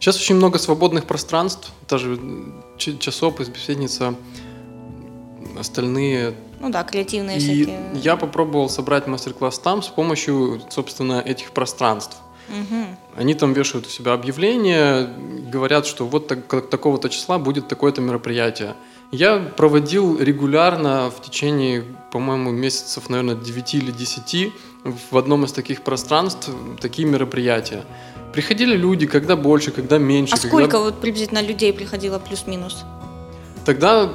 Сейчас 0.00 0.16
очень 0.16 0.34
много 0.34 0.58
свободных 0.58 1.06
пространств, 1.06 1.70
даже 1.88 2.18
часопись, 2.76 3.48
беседница, 3.48 4.16
остальные. 5.56 6.34
Ну 6.58 6.70
да, 6.70 6.82
креативные 6.82 7.36
и 7.36 7.38
всякие. 7.38 7.78
Я 7.94 8.16
попробовал 8.16 8.68
собрать 8.68 9.06
мастер-класс 9.06 9.60
там 9.60 9.80
с 9.80 9.86
помощью, 9.86 10.60
собственно, 10.70 11.22
этих 11.24 11.52
пространств. 11.52 12.16
Угу. 12.48 12.86
Они 13.16 13.34
там 13.34 13.52
вешают 13.52 13.86
у 13.86 13.88
себя 13.88 14.12
объявления, 14.12 15.08
говорят, 15.52 15.86
что 15.86 16.04
вот 16.04 16.26
так, 16.26 16.68
такого-то 16.68 17.08
числа 17.08 17.38
будет 17.38 17.68
такое-то 17.68 18.00
мероприятие. 18.00 18.74
Я 19.12 19.38
проводил 19.38 20.18
регулярно 20.18 21.12
в 21.16 21.22
течение, 21.22 21.84
по-моему, 22.10 22.50
месяцев, 22.50 23.08
наверное, 23.08 23.36
9 23.36 23.74
или 23.74 23.92
10 23.92 24.52
в 24.84 25.16
одном 25.16 25.44
из 25.44 25.52
таких 25.52 25.82
пространств 25.82 26.50
такие 26.80 27.08
мероприятия. 27.08 27.84
Приходили 28.32 28.76
люди, 28.76 29.06
когда 29.06 29.36
больше, 29.36 29.70
когда 29.70 29.98
меньше. 29.98 30.34
А 30.34 30.36
когда... 30.36 30.48
сколько 30.48 30.78
вот 30.78 31.00
приблизительно 31.00 31.42
людей 31.42 31.72
приходило 31.72 32.18
плюс-минус? 32.18 32.84
Тогда 33.64 34.12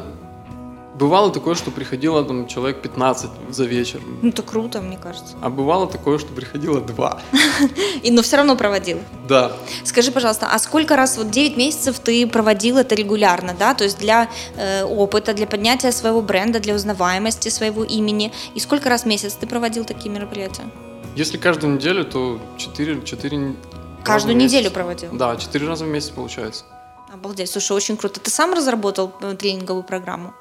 Бывало 0.99 1.31
такое, 1.31 1.55
что 1.55 1.71
приходило 1.71 2.25
там 2.25 2.45
человек 2.45 2.81
15 2.81 3.29
за 3.49 3.63
вечер. 3.63 4.01
Ну, 4.21 4.29
это 4.29 4.43
круто, 4.43 4.81
мне 4.81 4.97
кажется. 4.97 5.33
А 5.41 5.49
бывало 5.49 5.87
такое, 5.87 6.17
что 6.19 6.33
приходило 6.33 6.81
два. 6.81 7.21
И, 8.03 8.11
но 8.11 8.21
все 8.21 8.35
равно 8.35 8.57
проводил? 8.57 8.97
Да. 9.25 9.53
Скажи, 9.85 10.11
пожалуйста, 10.11 10.49
а 10.51 10.59
сколько 10.59 10.97
раз, 10.97 11.17
вот 11.17 11.31
9 11.31 11.55
месяцев 11.55 11.99
ты 11.99 12.27
проводил 12.27 12.77
это 12.77 12.95
регулярно, 12.95 13.55
да, 13.57 13.73
то 13.73 13.85
есть 13.85 13.97
для 13.97 14.29
э, 14.57 14.83
опыта, 14.83 15.33
для 15.33 15.47
поднятия 15.47 15.93
своего 15.93 16.21
бренда, 16.21 16.59
для 16.59 16.75
узнаваемости 16.75 17.47
своего 17.47 17.85
имени, 17.85 18.33
и 18.53 18.59
сколько 18.59 18.89
раз 18.89 19.03
в 19.03 19.05
месяц 19.05 19.35
ты 19.35 19.47
проводил 19.47 19.85
такие 19.85 20.09
мероприятия? 20.09 20.69
Если 21.15 21.37
каждую 21.37 21.75
неделю, 21.75 22.03
то 22.03 22.41
4, 22.57 23.05
4 23.05 23.55
Каждую 24.03 24.35
неделю 24.35 24.69
проводил? 24.69 25.11
Да, 25.13 25.37
4 25.37 25.65
раза 25.65 25.85
в 25.85 25.87
месяц 25.87 26.09
получается. 26.09 26.65
Обалдеть, 27.13 27.49
слушай, 27.49 27.71
очень 27.71 27.95
круто. 27.95 28.19
Ты 28.19 28.29
сам 28.29 28.53
разработал 28.53 29.13
э, 29.21 29.33
тренинговую 29.35 29.83
программу? 29.83 30.33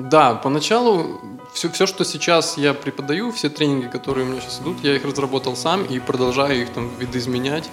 Да, 0.00 0.34
поначалу 0.34 1.20
все, 1.52 1.68
все, 1.68 1.86
что 1.86 2.04
сейчас 2.06 2.56
я 2.56 2.72
преподаю, 2.72 3.32
все 3.32 3.50
тренинги, 3.50 3.86
которые 3.86 4.26
у 4.26 4.30
меня 4.30 4.40
сейчас 4.40 4.60
идут, 4.60 4.82
я 4.82 4.96
их 4.96 5.04
разработал 5.04 5.56
сам 5.56 5.84
и 5.84 5.98
продолжаю 5.98 6.62
их 6.62 6.70
там 6.70 6.90
видоизменять. 6.98 7.68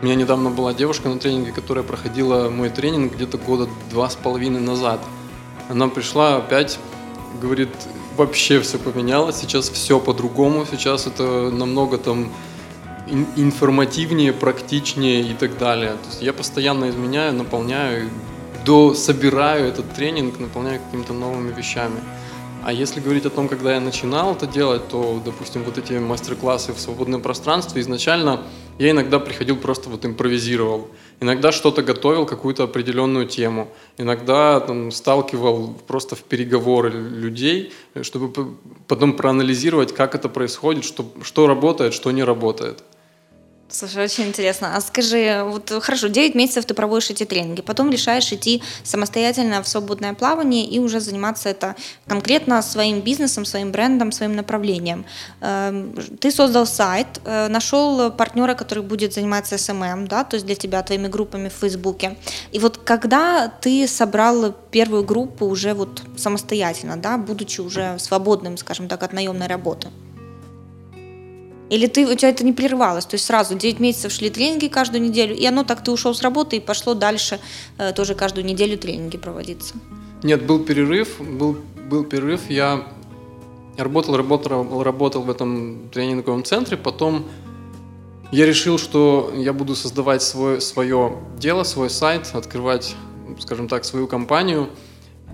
У 0.00 0.04
меня 0.04 0.14
недавно 0.14 0.50
была 0.50 0.72
девушка 0.72 1.08
на 1.08 1.18
тренинге, 1.18 1.50
которая 1.50 1.82
проходила 1.82 2.48
мой 2.48 2.70
тренинг 2.70 3.14
где-то 3.14 3.38
года 3.38 3.68
два 3.90 4.08
с 4.08 4.14
половиной 4.14 4.60
назад. 4.60 5.00
Она 5.68 5.88
пришла 5.88 6.36
опять, 6.36 6.78
говорит, 7.42 7.70
вообще 8.16 8.60
все 8.60 8.78
поменялось, 8.78 9.36
сейчас 9.36 9.68
все 9.68 9.98
по-другому, 9.98 10.66
сейчас 10.70 11.08
это 11.08 11.50
намного 11.50 11.98
там 11.98 12.30
информативнее, 13.34 14.32
практичнее 14.32 15.22
и 15.22 15.34
так 15.34 15.58
далее. 15.58 15.94
То 15.94 16.08
есть 16.08 16.22
я 16.22 16.32
постоянно 16.32 16.88
изменяю, 16.90 17.34
наполняю, 17.34 18.10
до 18.64 18.94
собираю 18.94 19.66
этот 19.66 19.92
тренинг, 19.94 20.38
наполняю 20.40 20.80
какими-то 20.80 21.12
новыми 21.12 21.52
вещами. 21.52 22.00
А 22.66 22.72
если 22.72 23.00
говорить 23.00 23.26
о 23.26 23.30
том, 23.30 23.46
когда 23.46 23.74
я 23.74 23.80
начинал 23.80 24.32
это 24.32 24.46
делать, 24.46 24.88
то, 24.88 25.20
допустим, 25.22 25.64
вот 25.64 25.76
эти 25.76 25.92
мастер-классы 25.92 26.72
в 26.72 26.80
свободном 26.80 27.20
пространстве, 27.20 27.82
изначально 27.82 28.40
я 28.78 28.92
иногда 28.92 29.18
приходил 29.18 29.58
просто 29.58 29.90
вот 29.90 30.06
импровизировал. 30.06 30.88
Иногда 31.20 31.52
что-то 31.52 31.82
готовил, 31.82 32.24
какую-то 32.24 32.64
определенную 32.64 33.26
тему. 33.26 33.68
Иногда 33.98 34.60
там, 34.60 34.92
сталкивал 34.92 35.74
просто 35.86 36.16
в 36.16 36.22
переговоры 36.22 36.90
людей, 36.90 37.74
чтобы 38.00 38.56
потом 38.88 39.12
проанализировать, 39.12 39.92
как 39.92 40.14
это 40.14 40.30
происходит, 40.30 40.84
что, 40.84 41.04
что 41.22 41.46
работает, 41.46 41.92
что 41.92 42.10
не 42.12 42.24
работает. 42.24 42.82
Слушай, 43.68 44.04
очень 44.04 44.24
интересно. 44.24 44.76
А 44.76 44.80
скажи, 44.80 45.42
вот 45.44 45.72
хорошо, 45.82 46.08
9 46.08 46.34
месяцев 46.34 46.64
ты 46.66 46.74
проводишь 46.74 47.10
эти 47.10 47.24
тренинги, 47.24 47.62
потом 47.62 47.90
решаешь 47.90 48.30
идти 48.32 48.62
самостоятельно 48.82 49.62
в 49.62 49.68
свободное 49.68 50.14
плавание 50.14 50.66
и 50.66 50.78
уже 50.78 51.00
заниматься 51.00 51.48
это 51.48 51.74
конкретно 52.06 52.62
своим 52.62 53.00
бизнесом, 53.00 53.44
своим 53.44 53.72
брендом, 53.72 54.12
своим 54.12 54.36
направлением. 54.36 55.06
Эм, 55.40 55.94
ты 56.20 56.30
создал 56.30 56.66
сайт, 56.66 57.06
э, 57.24 57.48
нашел 57.48 58.10
партнера, 58.10 58.54
который 58.54 58.84
будет 58.84 59.14
заниматься 59.14 59.56
SMM, 59.56 60.06
да, 60.08 60.24
то 60.24 60.34
есть 60.34 60.46
для 60.46 60.54
тебя, 60.56 60.82
твоими 60.82 61.08
группами 61.08 61.48
в 61.48 61.54
Фейсбуке. 61.54 62.16
И 62.52 62.58
вот 62.58 62.76
когда 62.76 63.48
ты 63.48 63.88
собрал 63.88 64.52
первую 64.70 65.04
группу 65.04 65.46
уже 65.46 65.72
вот 65.72 66.02
самостоятельно, 66.16 66.96
да, 66.96 67.16
будучи 67.16 67.60
уже 67.60 67.98
свободным, 67.98 68.58
скажем 68.58 68.88
так, 68.88 69.02
от 69.02 69.12
наемной 69.12 69.46
работы? 69.46 69.88
Или 71.70 71.86
ты, 71.86 72.06
у 72.06 72.14
тебя 72.14 72.28
это 72.28 72.44
не 72.44 72.52
прерывалось? 72.52 73.06
То 73.06 73.14
есть 73.14 73.24
сразу 73.24 73.54
9 73.54 73.80
месяцев 73.80 74.12
шли 74.12 74.30
тренинги 74.30 74.68
каждую 74.68 75.02
неделю, 75.02 75.34
и 75.34 75.44
оно 75.46 75.64
так, 75.64 75.82
ты 75.82 75.90
ушел 75.90 76.14
с 76.14 76.22
работы 76.22 76.56
и 76.56 76.60
пошло 76.60 76.94
дальше 76.94 77.40
э, 77.78 77.92
тоже 77.92 78.14
каждую 78.14 78.44
неделю 78.44 78.76
тренинги 78.76 79.16
проводиться? 79.16 79.74
Нет, 80.22 80.44
был 80.46 80.58
перерыв, 80.60 81.20
был, 81.20 81.56
был 81.88 82.04
перерыв, 82.04 82.50
я 82.50 82.86
работал, 83.78 84.16
работал, 84.16 84.82
работал 84.82 85.22
в 85.22 85.30
этом 85.30 85.88
тренинговом 85.90 86.44
центре, 86.44 86.76
потом 86.76 87.24
я 88.30 88.46
решил, 88.46 88.78
что 88.78 89.32
я 89.34 89.52
буду 89.52 89.74
создавать 89.74 90.22
свой, 90.22 90.60
свое 90.60 91.18
дело, 91.38 91.62
свой 91.62 91.88
сайт, 91.88 92.30
открывать, 92.34 92.94
скажем 93.38 93.68
так, 93.68 93.84
свою 93.84 94.06
компанию, 94.06 94.68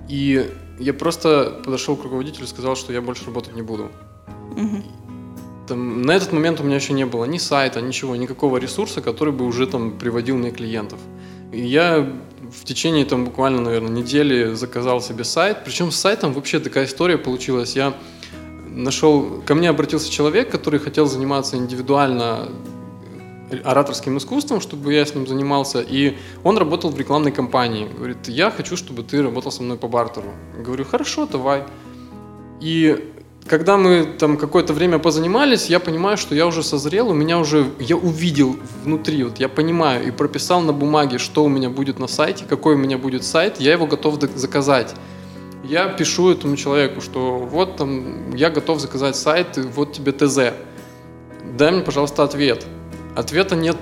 и 0.09 0.49
я 0.79 0.95
просто 0.95 1.61
подошел 1.65 1.97
к 1.97 2.05
руководителю 2.05 2.45
и 2.45 2.49
сказал, 2.49 2.77
что 2.77 2.93
я 2.93 3.01
больше 3.01 3.27
работать 3.27 3.55
не 3.57 3.63
буду. 3.63 3.91
Угу 4.57 5.00
там, 5.71 6.03
на 6.03 6.11
этот 6.11 6.33
момент 6.33 6.61
у 6.61 6.65
меня 6.65 6.77
еще 6.77 6.93
не 6.95 7.07
было 7.07 7.25
ни 7.27 7.39
сайта, 7.39 7.81
ничего, 7.81 8.17
никакого 8.17 8.57
ресурса, 8.59 9.01
который 9.01 9.33
бы 9.33 9.45
уже 9.47 9.69
там 9.69 9.93
приводил 9.93 10.37
мне 10.37 10.51
клиентов. 10.51 10.99
И 11.53 11.61
я 11.61 12.13
в 12.51 12.65
течение 12.65 13.05
там 13.05 13.25
буквально, 13.25 13.61
наверное, 13.61 13.91
недели 13.91 14.55
заказал 14.55 15.01
себе 15.01 15.23
сайт. 15.23 15.59
Причем 15.65 15.93
с 15.93 15.97
сайтом 15.97 16.33
вообще 16.33 16.59
такая 16.59 16.87
история 16.87 17.19
получилась. 17.19 17.77
Я 17.77 17.95
нашел, 18.67 19.43
ко 19.47 19.55
мне 19.55 19.71
обратился 19.71 20.11
человек, 20.11 20.51
который 20.51 20.81
хотел 20.81 21.07
заниматься 21.07 21.57
индивидуально 21.57 22.49
ораторским 23.63 24.19
искусством, 24.19 24.61
чтобы 24.61 24.93
я 24.93 25.07
с 25.07 25.15
ним 25.15 25.29
занимался. 25.29 25.81
И 25.81 26.17
он 26.43 26.59
работал 26.59 26.91
в 26.91 26.99
рекламной 26.99 27.31
кампании. 27.31 27.89
Говорит, 27.97 28.27
я 28.27 28.51
хочу, 28.51 28.77
чтобы 28.77 29.05
ты 29.05 29.23
работал 29.23 29.53
со 29.53 29.63
мной 29.63 29.77
по 29.77 29.87
бартеру. 29.87 30.33
Говорю, 30.59 30.85
хорошо, 30.85 31.27
давай. 31.27 31.63
И 32.61 33.13
когда 33.51 33.77
мы 33.77 34.05
там 34.05 34.37
какое-то 34.37 34.73
время 34.73 35.01
позанимались, 35.01 35.67
я 35.67 35.81
понимаю, 35.81 36.17
что 36.17 36.37
я 36.37 36.47
уже 36.47 36.63
созрел, 36.63 37.09
у 37.09 37.15
меня 37.15 37.37
уже, 37.37 37.67
я 37.81 37.97
увидел 37.97 38.57
внутри, 38.85 39.25
вот 39.25 39.41
я 39.41 39.49
понимаю 39.49 40.07
и 40.07 40.13
прописал 40.13 40.61
на 40.61 40.73
бумаге, 40.73 41.19
что 41.19 41.43
у 41.43 41.49
меня 41.49 41.69
будет 41.69 41.99
на 41.99 42.07
сайте, 42.07 42.45
какой 42.49 42.77
у 42.77 42.79
меня 42.79 42.97
будет 42.97 43.25
сайт, 43.25 43.61
я 43.61 43.73
его 43.73 43.89
готов 43.89 44.21
заказать. 44.37 44.95
Я 45.65 45.89
пишу 45.89 46.31
этому 46.31 46.57
человеку, 46.57 47.01
что 47.01 47.39
вот 47.39 47.77
там, 47.77 48.37
я 48.37 48.51
готов 48.51 48.79
заказать 48.79 49.17
сайт, 49.17 49.59
вот 49.75 49.95
тебе 49.95 50.13
ТЗ. 50.13 50.55
Дай 51.59 51.73
мне, 51.73 51.83
пожалуйста, 51.83 52.23
ответ. 52.23 52.65
Ответа 53.17 53.57
нет 53.57 53.77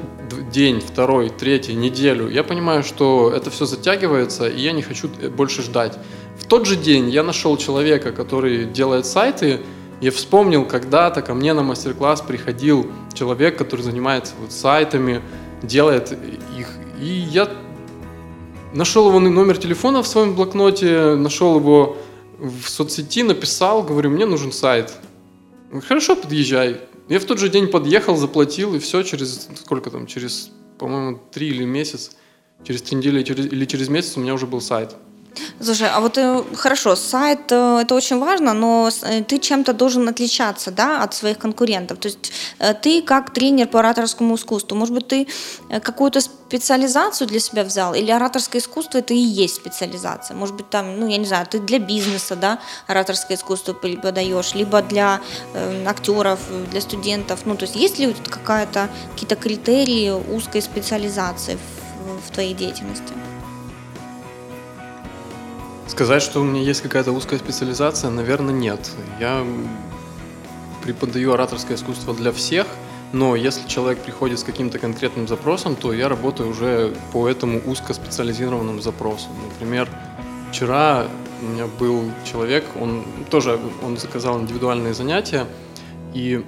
день, 0.51 0.81
второй, 0.81 1.29
третий, 1.29 1.75
неделю. 1.75 2.29
Я 2.29 2.43
понимаю, 2.43 2.83
что 2.83 3.31
это 3.31 3.51
все 3.51 3.67
затягивается, 3.67 4.49
и 4.49 4.61
я 4.61 4.73
не 4.73 4.83
хочу 4.83 5.11
э, 5.21 5.29
больше 5.29 5.63
ждать. 5.63 5.99
В 6.39 6.47
тот 6.47 6.67
же 6.67 6.77
день 6.77 7.11
я 7.11 7.23
нашел 7.23 7.57
человека, 7.57 8.13
который 8.13 8.65
делает 8.65 9.07
сайты. 9.07 9.61
Я 10.01 10.11
вспомнил, 10.11 10.65
когда-то 10.65 11.23
ко 11.23 11.35
мне 11.35 11.53
на 11.53 11.63
мастер-класс 11.63 12.23
приходил 12.23 12.91
человек, 13.13 13.59
который 13.59 13.83
занимается 13.83 14.35
вот 14.41 14.53
сайтами, 14.53 15.21
делает 15.63 16.13
их. 16.57 16.69
И 17.01 17.07
я 17.07 17.49
нашел 18.73 19.09
его 19.09 19.21
номер 19.21 19.59
телефона 19.59 20.03
в 20.03 20.07
своем 20.07 20.35
блокноте, 20.35 21.17
нашел 21.17 21.59
его 21.59 21.99
в 22.39 22.69
соцсети, 22.69 23.25
написал, 23.25 23.83
говорю, 23.83 24.11
мне 24.11 24.25
нужен 24.25 24.53
сайт. 24.53 24.93
Хорошо, 25.87 26.17
подъезжай. 26.17 26.81
Я 27.09 27.21
в 27.21 27.25
тот 27.25 27.38
же 27.38 27.49
день 27.49 27.69
подъехал, 27.69 28.17
заплатил, 28.17 28.75
и 28.75 28.79
все, 28.79 29.03
через 29.03 29.49
сколько 29.57 29.91
там, 29.91 30.07
через, 30.07 30.50
по-моему, 30.79 31.19
три 31.33 31.49
или 31.49 31.65
месяц, 31.65 32.12
через 32.65 32.83
три 32.83 32.97
недели 32.97 33.23
или 33.23 33.65
через 33.65 33.88
месяц 33.88 34.17
у 34.17 34.21
меня 34.21 34.35
уже 34.35 34.47
был 34.47 34.61
сайт. 34.61 34.95
Слушай, 35.61 35.88
а 35.88 36.00
вот 36.00 36.18
э, 36.18 36.45
хорошо, 36.57 36.97
сайт 36.97 37.50
э, 37.52 37.80
это 37.83 37.95
очень 37.95 38.18
важно, 38.18 38.54
но 38.54 38.90
э, 39.02 39.23
ты 39.23 39.38
чем-то 39.38 39.73
должен 39.73 40.09
отличаться, 40.09 40.71
да, 40.71 41.02
от 41.02 41.14
своих 41.14 41.38
конкурентов. 41.38 41.99
То 41.99 42.09
есть 42.09 42.33
ты 42.83 43.02
как 43.02 43.33
тренер 43.33 43.68
по 43.68 43.80
ораторскому 43.80 44.37
искусству, 44.37 44.76
может 44.76 44.95
быть, 44.95 45.09
ты 45.09 45.26
какую-то 45.83 46.21
специализацию 46.21 47.28
для 47.28 47.40
себя 47.40 47.64
взял, 47.64 47.95
или 47.95 48.11
ораторское 48.11 48.61
искусство 48.61 48.99
это 48.99 49.14
и 49.14 49.18
есть 49.18 49.57
специализация. 49.57 50.37
Может 50.37 50.57
быть, 50.57 50.71
там, 50.71 50.99
ну, 50.99 51.09
я 51.09 51.16
не 51.16 51.26
знаю, 51.26 51.47
ты 51.47 51.59
для 51.59 51.78
бизнеса, 51.78 52.37
да, 52.37 52.59
ораторское 52.87 53.37
искусство 53.37 53.73
подаешь, 53.75 54.54
либо 54.54 54.80
для 54.83 55.21
э, 55.54 55.85
актеров, 55.87 56.40
для 56.71 56.80
студентов. 56.80 57.40
Ну, 57.45 57.57
то 57.57 57.64
есть 57.64 57.76
есть 57.76 57.99
ли 57.99 58.14
какая-то 58.28 58.88
какие-то 59.12 59.37
критерии 59.37 60.11
узкой 60.11 60.62
специализации 60.62 61.57
в, 61.57 62.28
в 62.28 62.30
твоей 62.30 62.54
деятельности? 62.54 63.12
Сказать, 65.88 66.23
что 66.23 66.40
у 66.40 66.45
меня 66.45 66.61
есть 66.61 66.83
какая-то 66.83 67.12
узкая 67.12 67.38
специализация, 67.38 68.11
наверное, 68.11 68.52
нет. 68.52 68.90
Я 69.18 69.45
преподаю 70.83 71.33
ораторское 71.33 71.78
искусство 71.78 72.14
для 72.14 72.30
всех, 72.30 72.66
но 73.12 73.35
если 73.35 73.66
человек 73.66 73.99
приходит 74.00 74.38
с 74.38 74.45
каким-то 74.45 74.78
конкретным 74.78 75.26
запросом, 75.26 75.76
то 75.76 75.95
я 75.95 76.11
работаю 76.11 76.50
уже 76.50 76.95
по 77.12 77.26
этому 77.26 77.61
узкоспециализированному 77.64 78.80
запросу. 78.80 79.28
Например, 79.49 79.88
вчера 80.50 81.07
у 81.40 81.47
меня 81.47 81.66
был 81.66 82.04
человек, 82.30 82.64
он 82.78 83.04
тоже 83.30 83.59
он 83.83 83.97
заказал 83.97 84.38
индивидуальные 84.40 84.92
занятия, 84.92 85.47
и 86.14 86.45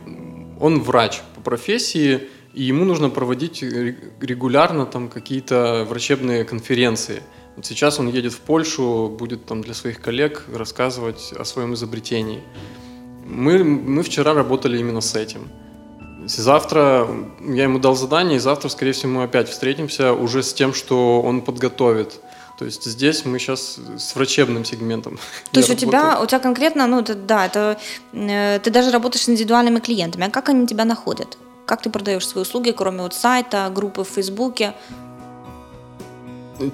он 0.60 0.82
врач 0.82 1.22
по 1.34 1.40
профессии, 1.40 2.28
и 2.52 2.64
ему 2.64 2.84
нужно 2.84 3.08
проводить 3.08 3.62
регулярно 3.62 4.84
там 4.84 5.08
какие-то 5.08 5.86
врачебные 5.88 6.44
конференции– 6.44 7.22
сейчас 7.62 7.98
он 7.98 8.08
едет 8.08 8.32
в 8.32 8.40
Польшу, 8.40 9.14
будет 9.18 9.46
там 9.46 9.62
для 9.62 9.74
своих 9.74 10.00
коллег 10.00 10.44
рассказывать 10.54 11.32
о 11.38 11.44
своем 11.44 11.74
изобретении. 11.74 12.42
Мы, 13.26 13.62
мы 13.64 14.02
вчера 14.02 14.34
работали 14.34 14.78
именно 14.78 15.00
с 15.00 15.14
этим. 15.14 15.48
Завтра 16.26 17.08
я 17.40 17.64
ему 17.64 17.78
дал 17.78 17.96
задание, 17.96 18.36
и 18.36 18.40
завтра, 18.40 18.68
скорее 18.68 18.92
всего, 18.92 19.12
мы 19.12 19.22
опять 19.24 19.48
встретимся 19.48 20.12
уже 20.12 20.42
с 20.42 20.52
тем, 20.52 20.74
что 20.74 21.22
он 21.22 21.40
подготовит. 21.40 22.20
То 22.58 22.66
есть 22.66 22.84
здесь 22.84 23.24
мы 23.24 23.38
сейчас 23.38 23.78
с 23.96 24.14
врачебным 24.14 24.66
сегментом. 24.66 25.18
То 25.50 25.60
есть 25.60 25.70
у 25.70 25.74
тебя, 25.74 26.20
у 26.20 26.26
тебя 26.26 26.40
конкретно, 26.40 26.86
ну 26.86 27.00
это, 27.00 27.14
да, 27.14 27.46
это 27.46 27.78
э, 28.12 28.60
ты 28.62 28.70
даже 28.70 28.90
работаешь 28.90 29.24
с 29.24 29.28
индивидуальными 29.30 29.80
клиентами. 29.80 30.26
А 30.26 30.30
как 30.30 30.50
они 30.50 30.66
тебя 30.66 30.84
находят? 30.84 31.38
Как 31.64 31.80
ты 31.80 31.88
продаешь 31.88 32.28
свои 32.28 32.42
услуги, 32.42 32.72
кроме 32.72 33.00
вот 33.02 33.14
сайта, 33.14 33.70
группы 33.74 34.04
в 34.04 34.08
Фейсбуке? 34.08 34.74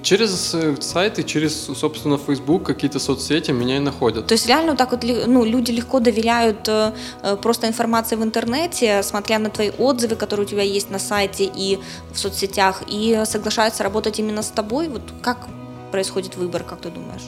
Через 0.03 0.53
э, 0.53 0.75
сайты, 0.81 1.23
через, 1.23 1.65
собственно, 1.65 2.17
Facebook, 2.17 2.63
какие-то 2.63 2.99
соцсети 2.99 3.51
меня 3.51 3.77
и 3.77 3.79
находят. 3.79 4.27
То 4.27 4.33
есть 4.33 4.47
реально 4.47 4.75
так 4.75 4.91
вот 4.91 5.03
ну, 5.03 5.45
люди 5.45 5.71
легко 5.71 5.99
доверяют 5.99 6.67
э, 6.67 6.91
э, 7.23 7.37
просто 7.37 7.67
информации 7.67 8.17
в 8.17 8.23
интернете, 8.23 9.01
смотря 9.03 9.39
на 9.39 9.49
твои 9.49 9.71
отзывы, 9.77 10.15
которые 10.15 10.45
у 10.45 10.49
тебя 10.49 10.63
есть 10.63 10.91
на 10.91 10.99
сайте 10.99 11.45
и 11.45 11.79
в 12.11 12.19
соцсетях, 12.19 12.83
и 12.87 13.23
соглашаются 13.25 13.83
работать 13.83 14.19
именно 14.19 14.41
с 14.41 14.49
тобой. 14.49 14.89
Вот 14.89 15.03
как 15.21 15.47
происходит 15.91 16.35
выбор, 16.35 16.63
как 16.63 16.81
ты 16.81 16.89
думаешь? 16.89 17.23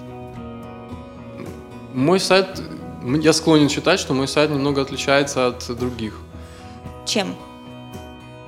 Мой 1.93 2.19
сайт, 2.19 2.62
я 3.24 3.34
склонен 3.34 3.69
считать, 3.69 4.00
что 4.00 4.13
мой 4.13 4.28
сайт 4.28 4.50
немного 4.50 4.82
отличается 4.82 5.48
от 5.48 5.78
других. 5.80 6.19
Чем? 7.06 7.36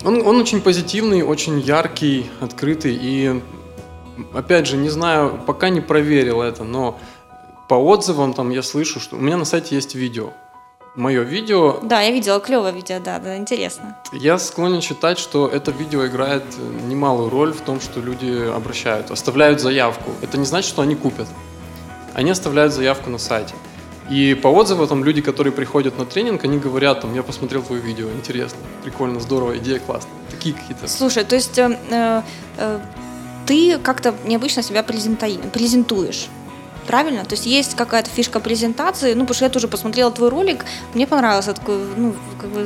Он, 0.03 0.21
он 0.27 0.35
очень 0.37 0.61
позитивный, 0.61 1.21
очень 1.21 1.59
яркий, 1.59 2.29
открытый 2.41 2.97
и 3.01 3.41
опять 4.33 4.67
же, 4.67 4.77
не 4.77 4.89
знаю, 4.89 5.39
пока 5.45 5.69
не 5.69 5.81
проверил 5.81 6.41
это, 6.41 6.63
но 6.63 6.99
по 7.69 7.75
отзывам 7.75 8.33
там 8.33 8.49
я 8.49 8.63
слышу, 8.63 8.99
что 8.99 9.15
у 9.15 9.19
меня 9.19 9.37
на 9.37 9.45
сайте 9.45 9.75
есть 9.75 9.95
видео. 9.95 10.31
Мое 10.95 11.21
видео... 11.21 11.79
Да, 11.81 12.01
я 12.01 12.11
видела 12.11 12.41
клевое 12.41 12.73
видео, 12.73 12.99
да, 12.99 13.17
да, 13.19 13.37
интересно. 13.37 13.97
Я 14.11 14.37
склонен 14.37 14.81
считать, 14.81 15.19
что 15.19 15.47
это 15.47 15.71
видео 15.71 16.05
играет 16.05 16.43
немалую 16.85 17.29
роль 17.29 17.53
в 17.53 17.61
том, 17.61 17.79
что 17.79 18.01
люди 18.01 18.49
обращают, 18.53 19.09
оставляют 19.09 19.61
заявку. 19.61 20.11
Это 20.21 20.37
не 20.37 20.45
значит, 20.45 20.67
что 20.67 20.81
они 20.81 20.95
купят. 20.95 21.27
Они 22.13 22.29
оставляют 22.29 22.73
заявку 22.73 23.09
на 23.09 23.19
сайте. 23.19 23.53
И 24.09 24.33
по 24.33 24.49
отзывам 24.49 24.89
там 24.89 25.05
люди, 25.05 25.21
которые 25.21 25.53
приходят 25.53 25.97
на 25.97 26.05
тренинг, 26.05 26.43
они 26.43 26.57
говорят, 26.57 26.99
там, 26.99 27.15
я 27.15 27.23
посмотрел 27.23 27.63
твое 27.63 27.81
видео, 27.81 28.09
интересно, 28.11 28.59
прикольно, 28.83 29.21
здорово, 29.21 29.57
идея 29.59 29.79
классная. 29.79 30.11
Такие 30.29 30.53
какие-то. 30.53 30.89
Слушай, 30.89 31.23
то 31.23 31.35
есть 31.35 31.57
э, 31.57 31.77
э, 32.57 32.79
ты 33.47 33.77
как-то 33.79 34.13
необычно 34.25 34.63
себя 34.63 34.83
презентуешь. 34.83 36.29
Правильно? 36.87 37.23
То 37.23 37.33
есть 37.33 37.45
есть 37.45 37.75
какая-то 37.75 38.09
фишка 38.09 38.39
презентации, 38.39 39.13
ну, 39.13 39.21
потому 39.21 39.35
что 39.35 39.45
я 39.45 39.49
тоже 39.49 39.67
посмотрела 39.67 40.11
твой 40.11 40.29
ролик, 40.29 40.65
мне 40.93 41.05
понравился 41.05 41.53
такой, 41.53 41.77
ну, 41.95 42.15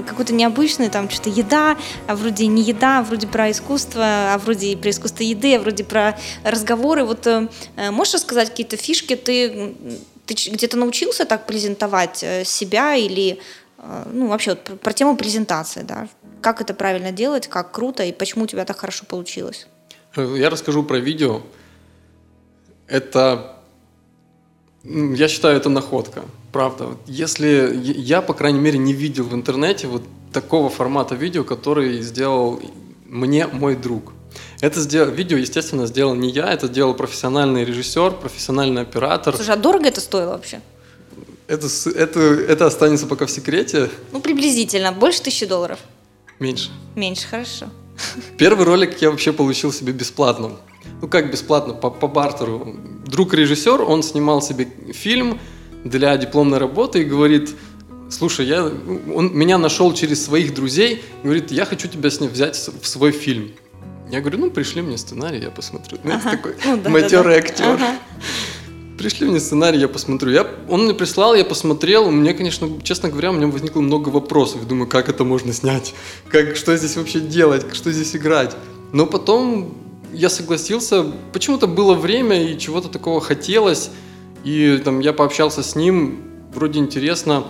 какой-то 0.08 0.34
необычный, 0.34 0.90
там, 0.90 1.10
что-то 1.10 1.30
еда, 1.30 1.78
а 2.08 2.16
вроде 2.16 2.48
не 2.48 2.64
еда, 2.64 3.00
а 3.00 3.04
вроде 3.04 3.28
про 3.28 3.52
искусство, 3.52 4.34
а 4.34 4.38
вроде 4.38 4.78
про 4.78 4.90
искусство 4.90 5.24
еды, 5.24 5.56
а 5.56 5.60
вроде 5.60 5.84
про 5.84 6.18
разговоры. 6.44 7.04
Вот 7.04 7.28
э, 7.28 7.48
можешь 7.92 8.14
рассказать 8.14 8.50
какие-то 8.50 8.78
фишки? 8.78 9.16
Ты, 9.16 9.76
ты 10.26 10.34
где-то 10.34 10.78
научился 10.78 11.26
так 11.26 11.46
презентовать 11.46 12.24
э, 12.24 12.46
себя 12.46 12.96
или, 12.96 13.40
э, 13.78 14.04
ну, 14.12 14.28
вообще 14.28 14.52
вот 14.52 14.64
про, 14.64 14.76
про 14.78 14.94
тему 14.94 15.18
презентации, 15.18 15.82
да? 15.82 16.08
Как 16.42 16.62
это 16.62 16.74
правильно 16.74 17.12
делать, 17.12 17.48
как 17.48 17.72
круто 17.72 18.04
и 18.04 18.14
почему 18.14 18.46
у 18.46 18.48
тебя 18.48 18.64
так 18.66 18.80
хорошо 18.80 19.06
получилось? 19.06 19.68
Я 20.16 20.50
расскажу 20.50 20.84
про 20.84 20.98
видео. 20.98 21.42
Это, 22.88 23.58
я 24.84 25.28
считаю, 25.28 25.58
это 25.58 25.70
находка, 25.70 26.24
правда. 26.52 26.98
Если 27.08 27.80
я, 27.84 28.22
по 28.22 28.34
крайней 28.34 28.60
мере, 28.60 28.78
не 28.78 28.94
видел 28.94 29.26
в 29.26 29.34
интернете 29.34 29.88
вот 29.88 30.04
такого 30.32 30.70
формата 30.70 31.16
видео, 31.16 31.44
который 31.44 32.02
сделал 32.02 32.62
мне 33.06 33.48
мой 33.48 33.76
друг. 33.76 34.14
Это 34.62 34.80
сделал, 34.82 35.12
видео, 35.12 35.38
естественно, 35.38 35.88
сделал 35.88 36.16
не 36.16 36.30
я, 36.30 36.52
это 36.52 36.68
сделал 36.68 36.94
профессиональный 36.94 37.66
режиссер, 37.66 38.12
профессиональный 38.12 38.82
оператор. 38.82 39.36
Слушай, 39.36 39.56
а 39.56 39.58
дорого 39.58 39.88
это 39.88 40.02
стоило 40.02 40.32
вообще? 40.32 40.62
Это, 41.48 41.68
это, 41.96 42.20
это 42.20 42.66
останется 42.66 43.06
пока 43.06 43.26
в 43.26 43.32
секрете. 43.32 43.90
Ну, 44.12 44.20
приблизительно. 44.20 44.92
Больше 44.92 45.22
тысячи 45.22 45.46
долларов? 45.46 45.80
Меньше. 46.40 46.72
Меньше, 46.96 47.28
хорошо. 47.28 47.68
Первый 48.38 48.66
ролик 48.66 49.02
я 49.02 49.12
вообще 49.12 49.32
получил 49.34 49.72
себе 49.72 49.94
бесплатно. 49.94 50.52
Ну 51.02 51.08
как 51.08 51.32
бесплатно, 51.32 51.74
по, 51.74 51.90
по 51.90 52.08
бартеру. 52.08 52.76
Друг 53.06 53.34
режиссер, 53.34 53.82
он 53.82 54.04
снимал 54.04 54.42
себе 54.42 54.68
фильм 54.94 55.40
для 55.84 56.16
дипломной 56.18 56.58
работы 56.58 57.02
и 57.02 57.04
говорит, 57.04 57.52
слушай, 58.10 58.46
я, 58.46 58.64
он 58.66 59.34
меня 59.34 59.58
нашел 59.58 59.94
через 59.94 60.24
своих 60.24 60.54
друзей, 60.54 61.04
говорит, 61.24 61.52
я 61.52 61.66
хочу 61.66 61.88
тебя 61.88 62.10
с 62.10 62.20
ним 62.20 62.30
взять 62.30 62.56
в 62.56 62.88
свой 62.88 63.12
фильм. 63.12 63.52
Я 64.10 64.22
говорю, 64.22 64.38
ну 64.38 64.52
пришли 64.52 64.82
мне 64.82 64.98
сценарий, 64.98 65.40
я 65.40 65.50
посмотрю. 65.50 65.98
Ну, 66.04 66.12
ага. 66.14 66.30
это 66.30 66.38
такой 66.38 66.56
ну, 66.64 66.78
да, 66.78 66.90
матерый 66.90 67.24
да, 67.24 67.42
да. 67.42 67.48
актер. 67.48 67.66
Ага. 67.66 67.96
Пришли 68.98 69.28
мне 69.28 69.40
сценарий, 69.40 69.80
я 69.80 69.88
посмотрю. 69.88 70.32
Я, 70.32 70.48
он 70.70 70.86
мне 70.86 70.94
прислал, 70.94 71.36
я 71.36 71.46
посмотрел. 71.46 72.10
Меня, 72.12 72.34
конечно, 72.34 72.70
честно 72.84 73.10
говоря, 73.10 73.32
у 73.32 73.34
меня 73.34 73.48
возникло 73.48 73.82
много 73.82 74.10
вопросов. 74.10 74.68
Думаю, 74.68 74.88
как 74.88 75.10
это 75.10 75.24
можно 75.24 75.54
снять? 75.54 75.94
Как, 76.30 76.56
что 76.56 76.76
здесь 76.78 76.96
вообще 76.98 77.20
делать? 77.20 77.66
Что 77.74 77.92
здесь 77.92 78.16
играть? 78.16 78.56
Но 78.92 79.06
потом 79.06 79.74
я 80.14 80.30
согласился. 80.30 81.06
Почему-то 81.34 81.68
было 81.68 81.94
время 81.94 82.44
и 82.44 82.58
чего-то 82.58 82.90
такого 82.90 83.22
хотелось. 83.22 83.90
И 84.44 84.80
там 84.84 85.00
я 85.00 85.14
пообщался 85.14 85.64
с 85.64 85.76
ним, 85.76 86.22
вроде 86.54 86.80
интересно. 86.80 87.46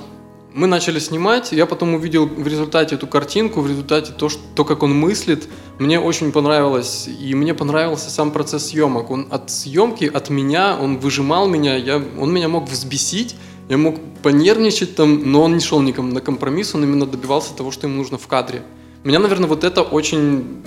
Мы 0.55 0.67
начали 0.67 0.99
снимать, 0.99 1.51
я 1.51 1.65
потом 1.65 1.95
увидел 1.95 2.27
в 2.27 2.47
результате 2.47 2.95
эту 2.95 3.07
картинку, 3.07 3.59
в 3.59 3.67
результате 3.67 4.13
то, 4.13 4.29
что, 4.29 4.39
то 4.55 4.63
как 4.63 4.83
он 4.83 4.97
мыслит. 4.97 5.49
Мне 5.79 5.99
очень 5.99 6.31
понравилось, 6.31 7.09
и 7.09 7.35
мне 7.35 7.53
понравился 7.53 8.09
сам 8.09 8.31
процесс 8.31 8.67
съемок. 8.67 9.11
Он 9.11 9.27
от 9.31 9.51
съемки, 9.51 10.05
от 10.05 10.29
меня, 10.29 10.77
он 10.79 10.97
выжимал 10.97 11.49
меня, 11.49 11.75
я, 11.75 12.01
он 12.17 12.33
меня 12.33 12.47
мог 12.47 12.69
взбесить, 12.69 13.35
я 13.67 13.77
мог 13.77 13.97
понервничать 14.23 14.95
там, 14.95 15.29
но 15.29 15.43
он 15.43 15.55
не 15.55 15.59
шел 15.59 15.81
никому 15.81 16.13
на 16.13 16.21
компромисс, 16.21 16.73
он 16.73 16.85
именно 16.85 17.05
добивался 17.05 17.53
того, 17.53 17.71
что 17.71 17.87
ему 17.87 17.97
нужно 17.97 18.17
в 18.17 18.25
кадре. 18.27 18.63
Меня, 19.03 19.19
наверное, 19.19 19.49
вот 19.49 19.65
это 19.65 19.81
очень... 19.81 20.63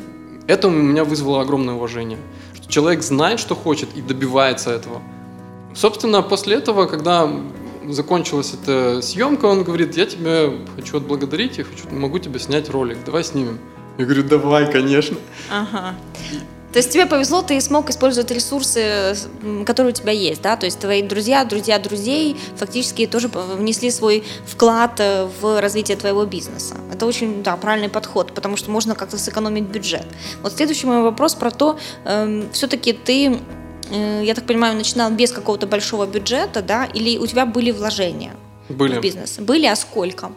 Это 0.46 0.68
у 0.68 0.70
меня 0.70 1.04
вызвало 1.04 1.40
огромное 1.40 1.76
уважение. 1.76 2.18
Что 2.54 2.70
человек 2.70 3.02
знает, 3.02 3.40
что 3.40 3.54
хочет 3.54 3.88
и 3.96 4.02
добивается 4.02 4.70
этого. 4.70 5.00
Собственно, 5.74 6.20
после 6.20 6.56
этого, 6.56 6.84
когда 6.84 7.26
закончилась 7.92 8.54
эта 8.54 9.02
съемка, 9.02 9.46
он 9.46 9.64
говорит, 9.64 9.96
я 9.96 10.06
тебя 10.06 10.50
хочу 10.76 10.98
отблагодарить, 10.98 11.58
я 11.58 11.64
хочу, 11.64 11.88
могу 11.90 12.18
тебе 12.18 12.38
снять 12.38 12.70
ролик, 12.70 12.98
давай 13.04 13.24
снимем. 13.24 13.58
Я 13.98 14.04
говорю, 14.04 14.22
давай, 14.24 14.70
конечно. 14.70 15.16
Ага. 15.50 15.96
То 16.72 16.80
есть 16.80 16.90
тебе 16.90 17.06
повезло, 17.06 17.40
ты 17.42 17.58
смог 17.60 17.88
использовать 17.88 18.30
ресурсы, 18.30 19.16
которые 19.64 19.92
у 19.92 19.96
тебя 19.96 20.12
есть, 20.12 20.42
да, 20.42 20.56
то 20.56 20.66
есть 20.66 20.78
твои 20.78 21.02
друзья, 21.02 21.44
друзья 21.44 21.78
друзей 21.78 22.36
фактически 22.56 23.06
тоже 23.06 23.28
внесли 23.28 23.90
свой 23.90 24.22
вклад 24.46 25.00
э, 25.00 25.26
в 25.40 25.60
развитие 25.62 25.96
твоего 25.96 26.26
бизнеса. 26.26 26.74
Это 26.92 27.06
очень, 27.06 27.42
да, 27.42 27.56
правильный 27.56 27.88
подход, 27.88 28.34
потому 28.34 28.56
что 28.58 28.70
можно 28.70 28.94
как-то 28.94 29.16
сэкономить 29.16 29.64
бюджет. 29.64 30.06
Вот 30.42 30.52
следующий 30.52 30.86
мой 30.86 31.02
вопрос 31.02 31.34
про 31.34 31.50
то, 31.50 31.78
э, 32.04 32.24
эм, 32.24 32.48
все-таки 32.52 32.92
ты 32.92 33.38
я 33.90 34.34
так 34.34 34.46
понимаю, 34.46 34.76
начинал 34.76 35.10
без 35.10 35.32
какого-то 35.32 35.66
большого 35.66 36.06
бюджета, 36.06 36.62
да, 36.62 36.84
или 36.84 37.18
у 37.18 37.26
тебя 37.26 37.46
были 37.46 37.70
вложения 37.70 38.34
были. 38.68 38.98
в 38.98 39.00
бизнес? 39.00 39.38
Были, 39.38 39.66
а 39.66 39.76
сколько? 39.76 40.32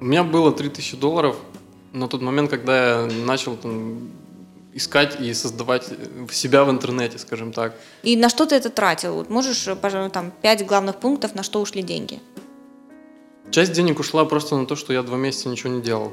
У 0.00 0.04
меня 0.04 0.24
было 0.24 0.52
3000 0.52 0.96
долларов 0.96 1.36
на 1.92 2.08
тот 2.08 2.22
момент, 2.22 2.50
когда 2.50 3.02
я 3.02 3.06
начал 3.06 3.56
там, 3.56 4.10
искать 4.74 5.20
и 5.20 5.34
создавать 5.34 5.88
себя 6.30 6.64
в 6.64 6.70
интернете, 6.70 7.18
скажем 7.18 7.52
так. 7.52 7.74
И 8.02 8.16
на 8.16 8.28
что 8.28 8.46
ты 8.46 8.54
это 8.54 8.70
тратил? 8.70 9.14
Вот 9.14 9.30
можешь, 9.30 9.68
пожалуй, 9.80 10.10
там, 10.10 10.32
пять 10.42 10.66
главных 10.66 10.96
пунктов, 10.96 11.34
на 11.34 11.42
что 11.42 11.60
ушли 11.60 11.82
деньги? 11.82 12.20
Часть 13.50 13.72
денег 13.72 14.00
ушла 14.00 14.24
просто 14.24 14.56
на 14.56 14.66
то, 14.66 14.76
что 14.76 14.92
я 14.92 15.02
два 15.02 15.18
месяца 15.18 15.48
ничего 15.48 15.70
не 15.70 15.82
делал. 15.82 16.12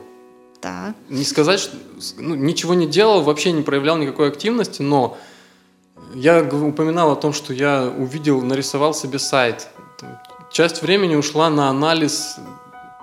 Так. 0.60 0.94
Не 1.08 1.24
сказать, 1.24 1.60
что 1.62 1.78
ну, 2.18 2.36
ничего 2.36 2.74
не 2.74 2.86
делал, 2.86 3.22
вообще 3.22 3.54
не 3.54 3.62
проявлял 3.62 3.98
никакой 3.98 4.28
активности, 4.28 4.82
но 4.82 5.18
я 6.14 6.42
упоминал 6.42 7.12
о 7.12 7.16
том, 7.16 7.34
что 7.34 7.54
я 7.54 7.92
увидел, 7.98 8.42
нарисовал 8.42 8.94
себе 8.94 9.20
сайт. 9.20 9.68
Часть 10.52 10.82
времени 10.82 11.16
ушла 11.16 11.50
на 11.50 11.70
анализ 11.70 12.38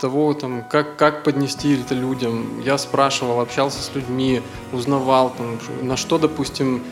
того, 0.00 0.34
там, 0.34 0.64
как, 0.68 0.96
как 0.96 1.22
поднести 1.22 1.80
это 1.80 1.94
людям. 1.94 2.60
Я 2.64 2.76
спрашивал, 2.78 3.40
общался 3.40 3.82
с 3.82 3.94
людьми, 3.94 4.42
узнавал, 4.72 5.30
там, 5.30 5.58
на 5.82 5.96
что, 5.96 6.18
допустим, 6.18 6.82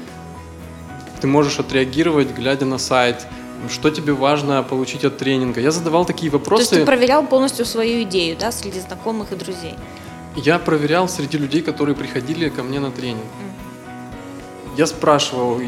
ты 1.21 1.27
можешь 1.27 1.59
отреагировать, 1.59 2.35
глядя 2.35 2.65
на 2.65 2.79
сайт, 2.79 3.27
что 3.71 3.91
тебе 3.91 4.13
важно 4.13 4.63
получить 4.63 5.05
от 5.05 5.19
тренинга. 5.19 5.61
Я 5.61 5.71
задавал 5.71 6.05
такие 6.05 6.31
вопросы. 6.31 6.71
То 6.71 6.77
есть 6.77 6.87
ты 6.87 6.87
проверял 6.87 7.27
полностью 7.27 7.65
свою 7.65 8.03
идею, 8.03 8.37
да, 8.39 8.53
среди 8.53 8.81
знакомых 8.81 9.33
и 9.33 9.37
друзей? 9.37 9.75
Я 10.37 10.59
проверял 10.59 11.09
среди 11.09 11.39
людей, 11.39 11.63
которые 11.63 11.95
приходили 11.95 12.49
ко 12.49 12.63
мне 12.63 12.81
на 12.81 12.91
тренинг. 12.91 13.25
Я 14.77 14.87
спрашивал, 14.87 15.61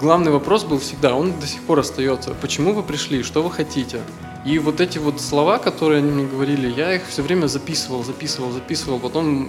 главный 0.00 0.30
вопрос 0.30 0.64
был 0.64 0.78
всегда, 0.78 1.16
он 1.16 1.38
до 1.40 1.46
сих 1.46 1.60
пор 1.62 1.80
остается, 1.80 2.32
почему 2.40 2.72
вы 2.74 2.84
пришли, 2.84 3.24
что 3.24 3.42
вы 3.42 3.50
хотите? 3.50 4.00
И 4.46 4.58
вот 4.60 4.80
эти 4.80 4.98
вот 4.98 5.20
слова, 5.20 5.58
которые 5.58 5.98
они 5.98 6.10
мне 6.10 6.26
говорили, 6.26 6.68
я 6.70 6.94
их 6.94 7.06
все 7.08 7.22
время 7.22 7.48
записывал, 7.48 8.04
записывал, 8.04 8.52
записывал, 8.52 9.00
потом 9.00 9.48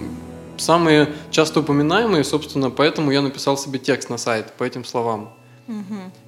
самые 0.56 1.12
часто 1.30 1.60
упоминаемые, 1.60 2.24
собственно, 2.24 2.70
поэтому 2.70 3.12
я 3.12 3.22
написал 3.22 3.56
себе 3.56 3.78
текст 3.78 4.10
на 4.10 4.18
сайт 4.18 4.52
по 4.58 4.64
этим 4.64 4.84
словам. 4.84 5.32
Угу. 5.68 6.23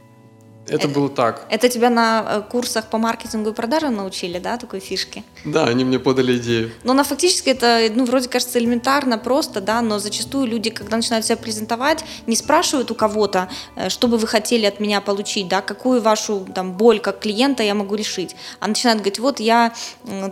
Это, 0.66 0.74
это 0.74 0.88
было 0.88 1.08
так. 1.08 1.46
Это 1.48 1.68
тебя 1.68 1.90
на 1.90 2.24
э, 2.28 2.42
курсах 2.50 2.86
по 2.86 2.98
маркетингу 2.98 3.50
и 3.50 3.52
продажам 3.52 3.94
научили, 3.94 4.38
да, 4.38 4.56
такой 4.56 4.80
фишки? 4.80 5.22
Да, 5.44 5.64
они 5.64 5.84
мне 5.84 5.98
подали 5.98 6.36
идею. 6.38 6.72
Но 6.82 6.92
на 6.92 7.04
фактически 7.04 7.50
это, 7.50 7.88
ну, 7.94 8.04
вроде 8.04 8.28
кажется 8.28 8.58
элементарно, 8.58 9.18
просто, 9.18 9.60
да, 9.60 9.80
но 9.80 9.98
зачастую 9.98 10.46
люди, 10.46 10.70
когда 10.70 10.96
начинают 10.96 11.24
себя 11.24 11.36
презентовать, 11.36 12.04
не 12.26 12.34
спрашивают 12.34 12.90
у 12.90 12.94
кого-то, 12.94 13.48
э, 13.76 13.88
что 13.88 14.08
бы 14.08 14.18
вы 14.18 14.26
хотели 14.26 14.66
от 14.66 14.80
меня 14.80 15.00
получить, 15.00 15.48
да, 15.48 15.62
какую 15.62 16.02
вашу 16.02 16.46
там 16.54 16.72
боль 16.72 16.98
как 16.98 17.20
клиента 17.20 17.62
я 17.62 17.74
могу 17.74 17.94
решить, 17.94 18.34
а 18.58 18.66
начинают 18.66 19.00
говорить, 19.00 19.18
вот 19.18 19.40
я 19.40 19.72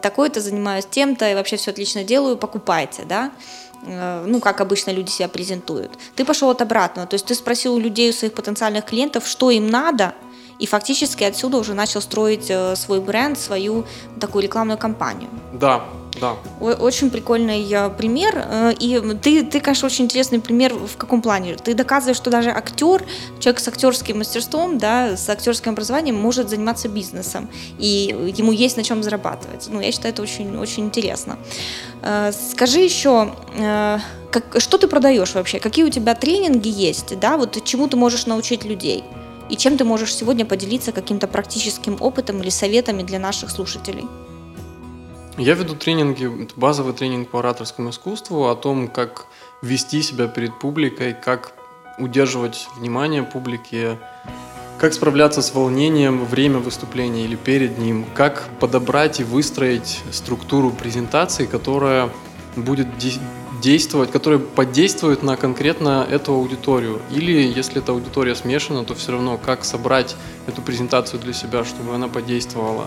такой-то 0.03 0.40
занимаюсь 0.40 0.87
тем-то 0.90 1.31
и 1.31 1.35
вообще 1.35 1.57
все 1.57 1.70
отлично 1.70 2.05
делаю, 2.05 2.37
покупайте, 2.37 3.05
да 3.05 3.31
ну, 3.87 4.40
как 4.40 4.61
обычно 4.61 4.90
люди 4.90 5.11
себя 5.11 5.29
презентуют. 5.29 5.92
Ты 6.16 6.25
пошел 6.25 6.51
от 6.51 6.62
обратного, 6.62 7.07
то 7.07 7.14
есть 7.14 7.27
ты 7.27 7.35
спросил 7.35 7.75
у 7.75 7.79
людей, 7.79 8.11
у 8.11 8.12
своих 8.12 8.35
потенциальных 8.35 8.85
клиентов, 8.85 9.27
что 9.27 9.51
им 9.51 9.68
надо, 9.68 10.14
и 10.59 10.66
фактически 10.66 11.25
отсюда 11.25 11.59
уже 11.59 11.75
начал 11.75 12.01
строить 12.01 12.47
э, 12.49 12.77
свой 12.77 13.01
бренд, 13.01 13.38
свою 13.38 13.85
такую 14.20 14.42
рекламную 14.44 14.79
кампанию. 14.79 15.29
Да, 15.53 15.85
да. 16.20 16.37
Очень 16.61 17.11
прикольный 17.11 17.66
э, 17.70 17.90
пример. 17.90 18.35
Э, 18.37 18.72
и 18.79 19.00
ты, 19.22 19.44
ты, 19.44 19.61
конечно, 19.61 19.87
очень 19.87 20.05
интересный 20.05 20.40
пример 20.40 20.74
в 20.74 20.96
каком 20.96 21.22
плане? 21.22 21.57
Ты 21.57 21.74
доказываешь, 21.74 22.16
что 22.16 22.31
даже 22.31 22.50
актер, 22.50 23.05
человек 23.40 23.61
с 23.61 23.68
актерским 23.68 24.18
мастерством, 24.18 24.79
да, 24.79 25.16
с 25.16 25.29
актерским 25.29 25.72
образованием 25.72 26.16
может 26.16 26.48
заниматься 26.48 26.88
бизнесом. 26.88 27.48
И 27.79 28.33
ему 28.37 28.53
есть 28.53 28.77
на 28.77 28.85
чем 28.85 29.03
зарабатывать. 29.03 29.68
Ну, 29.70 29.81
я 29.81 29.92
считаю, 29.92 30.14
это 30.14 30.22
очень, 30.22 30.57
очень 30.57 30.85
интересно. 30.85 31.38
Скажи 32.50 32.81
еще, 32.81 33.33
как, 34.31 34.61
что 34.61 34.79
ты 34.79 34.88
продаешь 34.88 35.35
вообще? 35.35 35.59
Какие 35.59 35.85
у 35.85 35.90
тебя 35.90 36.14
тренинги 36.14 36.68
есть? 36.68 37.18
Да? 37.18 37.37
Вот 37.37 37.62
чему 37.64 37.88
ты 37.88 37.96
можешь 37.96 38.27
научить 38.27 38.64
людей? 38.64 39.05
И 39.50 39.57
чем 39.57 39.77
ты 39.77 39.85
можешь 39.85 40.14
сегодня 40.14 40.44
поделиться 40.44 40.92
каким-то 40.92 41.29
практическим 41.29 41.96
опытом 42.00 42.40
или 42.40 42.50
советами 42.50 43.03
для 43.03 43.18
наших 43.18 43.50
слушателей? 43.50 44.05
Я 45.37 45.55
веду 45.55 45.75
тренинги, 45.75 46.31
базовый 46.55 46.94
тренинг 46.94 47.29
по 47.29 47.40
ораторскому 47.40 47.90
искусству, 47.90 48.49
о 48.49 48.55
том, 48.55 48.87
как 48.87 49.27
вести 49.62 50.01
себя 50.01 50.29
перед 50.29 50.57
публикой, 50.61 51.12
как 51.12 51.55
удерживать 51.99 52.68
внимание 52.77 53.25
публики, 53.25 53.99
как 54.79 54.94
справляться 54.94 55.42
с 55.42 55.53
волнением 55.53 56.20
во 56.20 56.25
время 56.25 56.59
выступления 56.59 57.25
или 57.25 57.35
перед 57.35 57.79
ним, 57.79 58.05
как 58.14 58.49
подобрать 58.61 59.18
и 59.18 59.25
выстроить 59.25 60.03
структуру 60.12 60.70
презентации, 60.70 61.47
которая 61.47 62.11
будет 62.55 62.87
действовать, 63.61 64.12
которые 64.12 64.38
подействуют 64.38 65.25
на 65.25 65.37
конкретно 65.37 66.07
эту 66.09 66.33
аудиторию. 66.35 67.01
Или 67.11 67.33
если 67.33 67.83
эта 67.83 67.90
аудитория 67.90 68.37
смешана, 68.37 68.85
то 68.85 68.94
все 68.94 69.11
равно 69.11 69.37
как 69.37 69.64
собрать 69.64 70.14
эту 70.47 70.62
презентацию 70.62 71.18
для 71.18 71.33
себя, 71.33 71.64
чтобы 71.64 71.92
она 71.92 72.07
подействовала. 72.07 72.87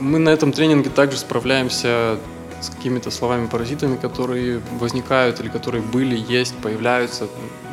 Мы 0.00 0.18
на 0.18 0.30
этом 0.30 0.52
тренинге 0.52 0.90
также 0.90 1.18
справляемся 1.18 2.18
с 2.60 2.70
какими-то 2.70 3.10
словами-паразитами, 3.10 3.96
которые 3.96 4.60
возникают 4.78 5.40
или 5.40 5.48
которые 5.48 5.82
были, 5.82 6.16
есть, 6.16 6.54
появляются, 6.56 7.28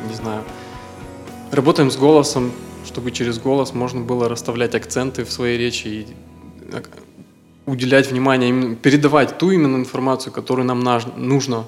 не 0.08 0.14
знаю. 0.14 0.42
Работаем 1.50 1.90
с 1.90 1.96
голосом, 1.96 2.52
чтобы 2.84 3.10
через 3.10 3.38
голос 3.38 3.74
можно 3.74 4.00
было 4.00 4.28
расставлять 4.28 4.74
акценты 4.74 5.24
в 5.24 5.32
своей 5.32 5.58
речи 5.58 5.86
и 5.88 6.06
уделять 7.66 8.10
внимание, 8.10 8.74
передавать 8.76 9.38
ту 9.38 9.50
именно 9.50 9.76
информацию, 9.76 10.32
которую 10.32 10.66
нам 10.66 10.80
нужно. 11.16 11.64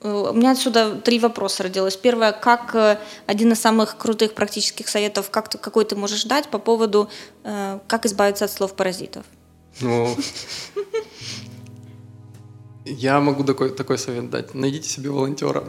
Э, 0.00 0.30
у 0.30 0.32
меня 0.32 0.52
отсюда 0.52 0.94
три 0.96 1.18
вопроса 1.18 1.64
родилось. 1.64 1.96
Первое, 1.96 2.32
как 2.32 2.74
э, 2.74 2.98
один 3.26 3.52
из 3.52 3.60
самых 3.60 3.96
крутых 3.96 4.34
практических 4.34 4.88
советов, 4.88 5.30
как, 5.30 5.50
какой 5.60 5.84
ты 5.84 5.96
можешь 5.96 6.24
дать 6.24 6.48
по 6.48 6.58
поводу, 6.58 7.08
э, 7.42 7.78
как 7.88 8.06
избавиться 8.06 8.44
от 8.44 8.52
слов-паразитов? 8.52 9.24
Ну, 9.80 10.16
я 12.84 13.20
могу 13.20 13.44
такой, 13.44 13.70
такой 13.70 13.98
совет 13.98 14.30
дать. 14.30 14.54
Найдите 14.54 14.88
себе 14.88 15.10
волонтера. 15.10 15.64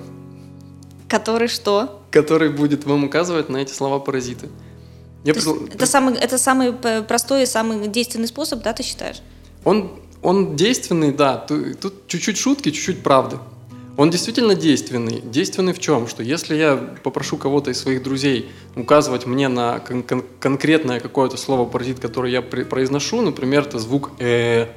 Который 1.07 1.47
что? 1.47 2.01
Который 2.11 2.49
будет 2.49 2.85
вам 2.85 3.03
указывать 3.05 3.49
на 3.49 3.57
эти 3.57 3.71
слова-паразиты. 3.71 4.49
Я 5.23 5.33
предл... 5.33 5.65
это, 5.65 5.85
самый, 5.85 6.15
это 6.15 6.37
самый 6.37 6.73
простой 7.03 7.43
и 7.43 7.45
самый 7.45 7.87
действенный 7.87 8.27
способ, 8.27 8.61
да, 8.61 8.73
ты 8.73 8.83
считаешь? 8.83 9.21
Он, 9.63 9.99
он 10.21 10.55
действенный, 10.55 11.11
да. 11.11 11.37
Тут 11.37 12.07
чуть-чуть 12.07 12.37
шутки, 12.37 12.71
чуть-чуть 12.71 13.01
правды. 13.01 13.37
Он 13.97 14.09
действительно 14.09 14.55
действенный. 14.55 15.21
Действенный 15.21 15.73
в 15.73 15.79
чем? 15.79 16.07
Что 16.07 16.21
если 16.23 16.55
я 16.55 16.75
попрошу 17.03 17.37
кого-то 17.37 17.71
из 17.71 17.79
своих 17.79 18.03
друзей 18.03 18.51
указывать 18.75 19.25
мне 19.25 19.47
на 19.47 19.79
кон- 19.79 20.03
кон- 20.03 20.25
конкретное 20.39 20.99
какое-то 20.99 21.37
слово 21.37 21.65
паразит, 21.69 21.99
которое 21.99 22.31
я 22.31 22.41
произношу, 22.41 23.21
например, 23.21 23.63
это 23.63 23.79
звук 23.79 24.11
э 24.19 24.67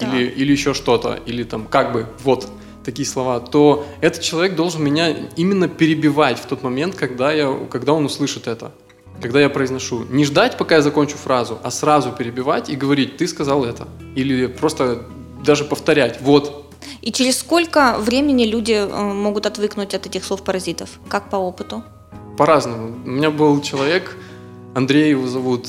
или, 0.00 0.24
или 0.24 0.52
еще 0.52 0.72
что-то, 0.72 1.18
или 1.26 1.42
там 1.42 1.66
как 1.66 1.92
бы 1.92 2.06
вот 2.24 2.48
такие 2.84 3.06
слова, 3.06 3.40
то 3.40 3.86
этот 4.00 4.22
человек 4.22 4.56
должен 4.56 4.82
меня 4.82 5.14
именно 5.36 5.68
перебивать 5.68 6.38
в 6.38 6.46
тот 6.46 6.62
момент, 6.62 6.94
когда, 6.94 7.32
я, 7.32 7.54
когда 7.70 7.92
он 7.92 8.06
услышит 8.06 8.48
это, 8.48 8.72
когда 9.20 9.40
я 9.40 9.50
произношу. 9.50 10.04
Не 10.08 10.24
ждать, 10.24 10.56
пока 10.56 10.76
я 10.76 10.82
закончу 10.82 11.16
фразу, 11.18 11.58
а 11.62 11.70
сразу 11.70 12.12
перебивать 12.12 12.70
и 12.70 12.76
говорить, 12.76 13.18
ты 13.18 13.26
сказал 13.26 13.64
это. 13.64 13.88
Или 14.16 14.46
просто 14.46 15.02
даже 15.44 15.64
повторять, 15.64 16.20
вот. 16.22 16.69
И 17.02 17.12
через 17.12 17.38
сколько 17.38 17.96
времени 17.98 18.44
люди 18.44 18.72
э, 18.72 19.12
могут 19.12 19.46
отвыкнуть 19.46 19.94
от 19.94 20.06
этих 20.06 20.24
слов-паразитов? 20.24 21.00
Как 21.08 21.30
по 21.30 21.36
опыту? 21.36 21.82
По-разному. 22.36 22.96
У 23.04 23.10
меня 23.10 23.30
был 23.30 23.60
человек, 23.60 24.16
Андрей 24.74 25.10
его 25.10 25.26
зовут, 25.26 25.68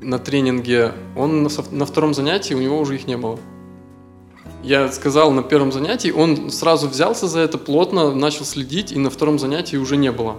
на 0.00 0.18
тренинге, 0.18 0.92
он 1.16 1.48
на 1.72 1.86
втором 1.86 2.14
занятии, 2.14 2.54
у 2.54 2.60
него 2.60 2.78
уже 2.78 2.94
их 2.94 3.06
не 3.06 3.16
было 3.16 3.38
я 4.62 4.90
сказал 4.90 5.30
на 5.30 5.42
первом 5.42 5.72
занятии, 5.72 6.10
он 6.10 6.50
сразу 6.50 6.88
взялся 6.88 7.26
за 7.26 7.40
это 7.40 7.58
плотно, 7.58 8.14
начал 8.14 8.44
следить, 8.44 8.92
и 8.92 8.98
на 8.98 9.10
втором 9.10 9.38
занятии 9.38 9.76
уже 9.76 9.96
не 9.96 10.10
было. 10.10 10.36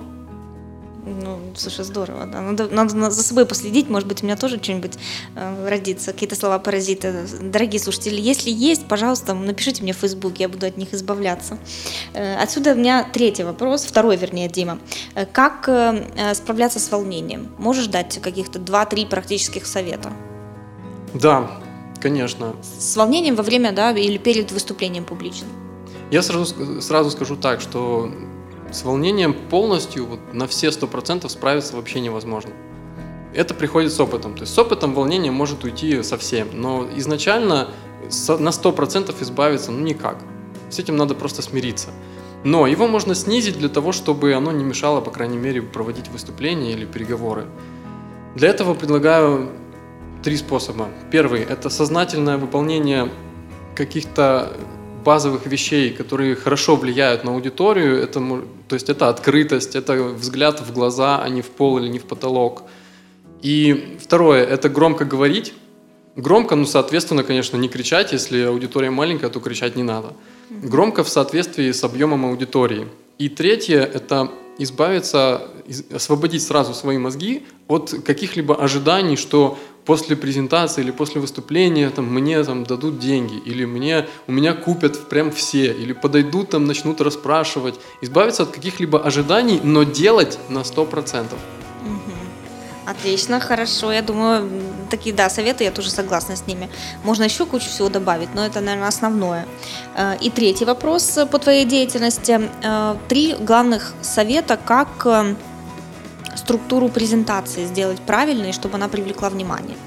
Слушай, 1.60 1.84
здорово, 1.84 2.26
да. 2.26 2.40
Надо, 2.42 2.70
надо 2.70 3.12
за 3.12 3.22
собой 3.22 3.46
последить, 3.46 3.90
может 3.90 4.08
быть, 4.08 4.24
у 4.24 4.26
меня 4.26 4.38
тоже 4.38 4.64
что-нибудь 4.64 4.94
э, 5.36 5.70
родится, 5.70 6.14
какие-то 6.14 6.36
слова 6.36 6.58
паразиты. 6.58 7.28
Дорогие 7.42 7.82
слушатели, 7.82 8.20
если 8.20 8.50
есть, 8.50 8.88
пожалуйста, 8.88 9.34
напишите 9.34 9.84
мне 9.84 9.92
в 9.92 9.98
Facebook, 9.98 10.38
я 10.38 10.48
буду 10.48 10.66
от 10.66 10.78
них 10.78 10.94
избавляться. 10.94 11.58
Э, 12.14 12.42
отсюда 12.42 12.72
у 12.72 12.76
меня 12.76 13.06
третий 13.12 13.44
вопрос, 13.44 13.84
второй, 13.84 14.16
вернее, 14.16 14.48
Дима. 14.48 14.80
Э, 15.16 15.26
как 15.26 15.68
э, 15.68 16.06
э 16.16 16.34
справляться 16.34 16.80
с 16.80 16.90
волнением? 16.92 17.50
Можешь 17.58 17.88
дать 17.88 18.22
каких-то 18.22 18.60
два-три 18.60 19.06
практических 19.06 19.66
совета? 19.66 20.14
Да, 21.14 21.50
Конечно. 22.02 22.56
С 22.62 22.96
волнением 22.96 23.36
во 23.36 23.44
время, 23.44 23.72
да, 23.72 23.92
или 23.92 24.18
перед 24.18 24.52
выступлением 24.52 25.04
публичным? 25.04 25.50
Я 26.12 26.22
сразу, 26.22 26.82
сразу 26.82 27.12
скажу 27.12 27.36
так, 27.36 27.62
что 27.62 28.10
с 28.72 28.84
волнением 28.84 29.34
полностью 29.34 30.06
вот, 30.06 30.34
на 30.34 30.48
все 30.48 30.72
сто 30.72 30.88
процентов 30.88 31.32
справиться 31.32 31.76
вообще 31.76 32.00
невозможно. 32.00 32.52
Это 33.34 33.54
приходит 33.54 33.92
с 33.92 34.00
опытом. 34.00 34.36
То 34.36 34.42
есть 34.42 34.54
с 34.54 34.58
опытом 34.58 34.94
волнение 34.94 35.32
может 35.32 35.64
уйти 35.64 36.02
совсем, 36.04 36.50
но 36.54 36.88
изначально 36.96 37.70
на 38.28 38.52
сто 38.52 38.72
процентов 38.72 39.22
избавиться 39.22 39.72
ну 39.72 39.80
никак. 39.80 40.18
С 40.70 40.80
этим 40.80 40.98
надо 40.98 41.16
просто 41.16 41.42
смириться. 41.42 41.90
Но 42.44 42.68
его 42.68 42.88
можно 42.88 43.16
снизить 43.16 43.58
для 43.58 43.70
того, 43.70 43.92
чтобы 43.92 44.34
оно 44.34 44.52
не 44.52 44.64
мешало, 44.64 45.02
по 45.02 45.12
крайней 45.12 45.38
мере, 45.38 45.62
проводить 45.62 46.08
выступления 46.08 46.72
или 46.72 46.86
переговоры. 46.86 47.46
Для 48.36 48.50
этого 48.50 48.74
предлагаю 48.74 49.50
три 50.24 50.38
способа. 50.38 50.88
Первый– 51.12 51.42
это 51.50 51.70
сознательное 51.70 52.38
выполнение 52.38 53.12
каких-то 53.76 54.54
базовых 55.04 55.46
вещей, 55.46 55.92
которые 55.92 56.36
хорошо 56.36 56.76
влияют 56.76 57.24
на 57.24 57.32
аудиторию. 57.32 58.02
Это, 58.02 58.20
то 58.68 58.76
есть 58.76 58.90
это 58.90 59.10
открытость, 59.10 59.76
это 59.76 59.94
взгляд 60.04 60.60
в 60.62 60.74
глаза, 60.74 61.22
а 61.22 61.30
не 61.30 61.42
в 61.42 61.48
пол 61.48 61.80
или 61.80 61.88
не 61.88 62.00
в 62.00 62.06
потолок. 62.06 62.64
И 63.42 63.98
второе– 64.02 64.46
это 64.46 64.70
громко 64.70 65.06
говорить. 65.06 65.54
Громко, 66.16 66.56
ну, 66.56 66.66
соответственно, 66.66 67.24
конечно, 67.24 67.58
не 67.58 67.70
кричать. 67.70 68.12
Если 68.12 68.42
аудитория 68.42 68.90
маленькая, 68.90 69.30
то 69.30 69.40
кричать 69.40 69.76
не 69.76 69.84
надо. 69.84 70.14
Громко 70.50 71.04
в 71.04 71.10
соответствии 71.10 71.72
с 71.72 71.84
объемом 71.84 72.26
аудитории. 72.26 72.88
И 73.18 73.30
третье– 73.30 73.80
это 73.94 74.30
избавиться, 74.60 75.48
освободить 75.92 76.44
сразу 76.44 76.74
свои 76.74 76.98
мозги 76.98 77.44
от 77.68 77.94
каких-либо 78.06 78.56
ожиданий, 78.56 79.16
что 79.16 79.58
после 79.86 80.16
презентации 80.16 80.82
или 80.82 80.92
после 80.92 81.20
выступления 81.20 81.90
там, 81.90 82.06
мне 82.06 82.44
там, 82.44 82.64
дадут 82.64 83.00
деньги, 83.00 83.38
или 83.44 83.66
мне, 83.66 84.08
у 84.28 84.32
меня 84.32 84.54
купят 84.54 85.10
прям 85.10 85.32
все, 85.32 85.74
или 85.74 85.94
подойдут, 85.94 86.52
там, 86.52 86.66
начнут 86.66 87.02
расспрашивать. 87.02 87.80
Избавиться 88.02 88.44
от 88.44 88.52
каких-либо 88.52 89.02
ожиданий, 89.02 89.60
но 89.64 89.84
делать 89.84 90.38
на 90.50 90.60
100%. 90.60 91.26
Отлично, 92.90 93.40
хорошо. 93.40 93.92
Я 93.92 94.02
думаю, 94.02 94.50
такие, 94.90 95.16
да, 95.16 95.30
советы, 95.30 95.64
я 95.64 95.72
тоже 95.72 95.92
согласна 95.92 96.36
с 96.36 96.48
ними. 96.48 96.70
Можно 97.04 97.26
еще 97.26 97.46
кучу 97.46 97.70
всего 97.70 97.90
добавить, 97.90 98.34
но 98.34 98.44
это, 98.44 98.62
наверное, 98.62 98.88
основное. 98.88 99.46
Э, 99.96 100.18
и 100.20 100.32
третий 100.32 100.66
вопрос 100.66 101.20
по 101.32 101.38
твоей 101.38 101.66
деятельности. 101.66 102.42
Э, 102.64 102.96
три 103.08 103.36
главных 103.36 103.94
совета, 104.02 104.58
как 104.58 105.06
э, 105.06 105.36
структуру 106.36 106.90
презентации 106.90 107.66
сделать 107.66 108.00
правильной, 108.00 108.54
чтобы 108.54 108.76
она 108.76 108.88
привлекла 108.88 109.30
внимание. 109.30 109.78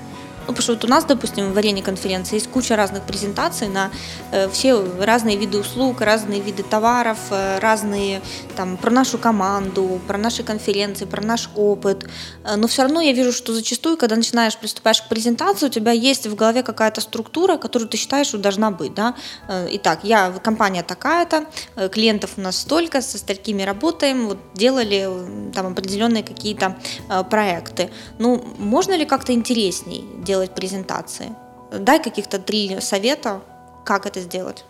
Ну, 0.47 0.55
потому 0.55 0.63
что 0.63 0.73
вот 0.75 0.85
у 0.85 0.89
нас, 0.89 1.05
допустим, 1.05 1.53
в 1.53 1.59
арене 1.59 1.83
конференции 1.83 2.37
есть 2.37 2.49
куча 2.49 2.77
разных 2.77 3.03
презентаций 3.05 3.69
на 3.69 3.91
э, 4.33 4.49
все 4.49 4.85
разные 5.01 5.37
виды 5.37 5.59
услуг, 5.59 6.01
разные 6.01 6.41
виды 6.41 6.63
товаров, 6.63 7.19
э, 7.31 7.59
разные 7.61 8.21
там 8.57 8.77
про 8.77 8.91
нашу 8.91 9.19
команду, 9.19 10.01
про 10.07 10.19
наши 10.19 10.43
конференции, 10.43 11.05
про 11.05 11.23
наш 11.23 11.51
опыт. 11.55 12.09
Э, 12.45 12.57
но 12.57 12.67
все 12.67 12.83
равно 12.83 13.01
я 13.01 13.13
вижу, 13.13 13.33
что 13.33 13.55
зачастую, 13.55 13.97
когда 13.97 14.17
начинаешь 14.17 14.57
приступаешь 14.57 15.03
к 15.03 15.09
презентации, 15.09 15.67
у 15.67 15.71
тебя 15.71 15.93
есть 15.93 16.27
в 16.27 16.35
голове 16.35 16.63
какая-то 16.63 17.01
структура, 17.01 17.57
которую 17.57 17.89
ты 17.89 17.97
считаешь, 17.97 18.29
что 18.29 18.39
должна 18.39 18.71
быть. 18.71 18.95
Да? 18.95 19.15
Э, 19.49 19.69
итак, 19.71 20.01
я, 20.03 20.31
компания 20.43 20.83
такая-то, 20.83 21.45
э, 21.77 21.89
клиентов 21.89 22.33
у 22.37 22.41
нас 22.41 22.59
столько, 22.59 23.01
со 23.01 23.19
столькими 23.19 23.63
работаем, 23.63 24.29
вот 24.29 24.39
делали 24.55 25.07
э, 25.09 25.53
там 25.53 25.67
определенные 25.67 26.23
какие-то 26.23 26.77
э, 27.09 27.25
проекты. 27.25 27.91
Ну, 28.19 28.43
можно 28.59 28.97
ли 28.97 29.05
как-то 29.05 29.33
интересней 29.33 30.05
делать 30.19 30.32
делать 30.33 30.55
презентации. 30.55 31.29
Дай 31.71 32.03
каких-то 32.03 32.39
три 32.39 32.81
совета, 32.81 33.41
как 33.85 34.07
это 34.07 34.21
сделать. 34.21 34.65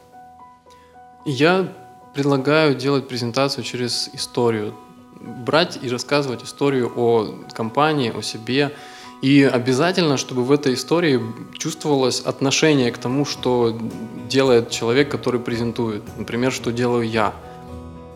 Я 1.25 1.68
предлагаю 2.14 2.75
делать 2.75 3.07
презентацию 3.09 3.64
через 3.64 4.11
историю. 4.12 4.75
Брать 5.20 5.79
и 5.85 5.88
рассказывать 5.88 6.42
историю 6.42 6.92
о 6.96 7.07
компании, 7.55 8.12
о 8.18 8.22
себе. 8.22 8.70
И 9.22 9.44
обязательно, 9.59 10.16
чтобы 10.16 10.42
в 10.42 10.51
этой 10.51 10.75
истории 10.75 11.20
чувствовалось 11.59 12.20
отношение 12.27 12.90
к 12.90 12.98
тому, 12.98 13.25
что 13.25 13.79
делает 14.29 14.70
человек, 14.70 15.12
который 15.12 15.40
презентует. 15.40 16.03
Например, 16.18 16.51
что 16.53 16.72
делаю 16.72 17.09
я. 17.09 17.33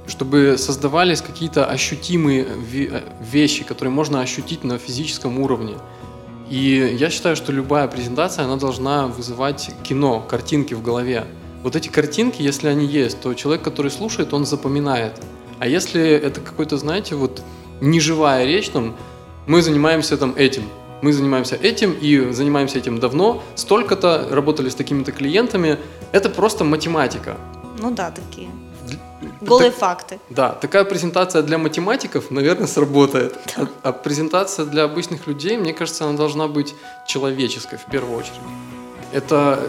Чтобы 0.09 0.57
создавались 0.59 1.23
какие-то 1.23 1.65
ощутимые 1.65 2.45
вещи, 3.33 3.63
которые 3.65 3.93
можно 3.93 4.21
ощутить 4.21 4.65
на 4.65 4.79
физическом 4.79 5.39
уровне. 5.39 5.75
И 6.49 6.97
я 6.99 7.11
считаю, 7.11 7.35
что 7.35 7.53
любая 7.53 7.89
презентация, 7.89 8.45
она 8.45 8.57
должна 8.57 9.09
вызывать 9.09 9.71
кино, 9.83 10.21
картинки 10.21 10.75
в 10.75 10.83
голове. 10.83 11.25
Вот 11.63 11.75
эти 11.75 11.89
картинки, 11.89 12.41
если 12.43 12.69
они 12.69 12.87
есть, 12.87 13.21
то 13.21 13.35
человек, 13.35 13.63
который 13.63 13.91
слушает, 13.91 14.33
он 14.33 14.47
запоминает. 14.47 15.13
А 15.59 15.67
если 15.67 16.03
это 16.09 16.41
какой-то, 16.41 16.77
знаете, 16.77 17.17
вот 17.17 17.43
неживая 17.81 18.45
речь, 18.45 18.69
там, 18.69 18.95
мы 19.47 19.63
занимаемся 19.63 20.17
там 20.17 20.35
этим, 20.37 20.65
мы 21.03 21.13
занимаемся 21.13 21.57
этим 21.57 21.93
и 21.93 22.33
занимаемся 22.33 22.79
этим 22.79 23.01
давно, 23.01 23.43
столько-то, 23.55 24.29
работали 24.31 24.69
с 24.69 24.75
такими-то 24.75 25.13
клиентами, 25.13 25.79
это 26.13 26.31
просто 26.31 26.65
математика. 26.65 27.37
Ну 27.81 27.91
да, 27.91 28.11
такие. 28.11 28.49
Голые 29.41 29.71
так, 29.71 29.81
факты. 29.81 30.21
Да, 30.31 30.51
такая 30.51 30.85
презентация 30.85 31.43
для 31.43 31.59
математиков, 31.59 32.31
наверное, 32.31 32.67
сработает. 32.67 33.39
А, 33.57 33.67
а 33.83 33.93
презентация 33.93 34.65
для 34.67 34.85
обычных 34.85 35.27
людей, 35.27 35.57
мне 35.57 35.73
кажется, 35.73 36.05
она 36.05 36.17
должна 36.17 36.49
быть 36.49 36.75
человеческой 37.07 37.79
в 37.79 37.85
первую 37.85 38.19
очередь. 38.19 38.41
Это 39.13 39.61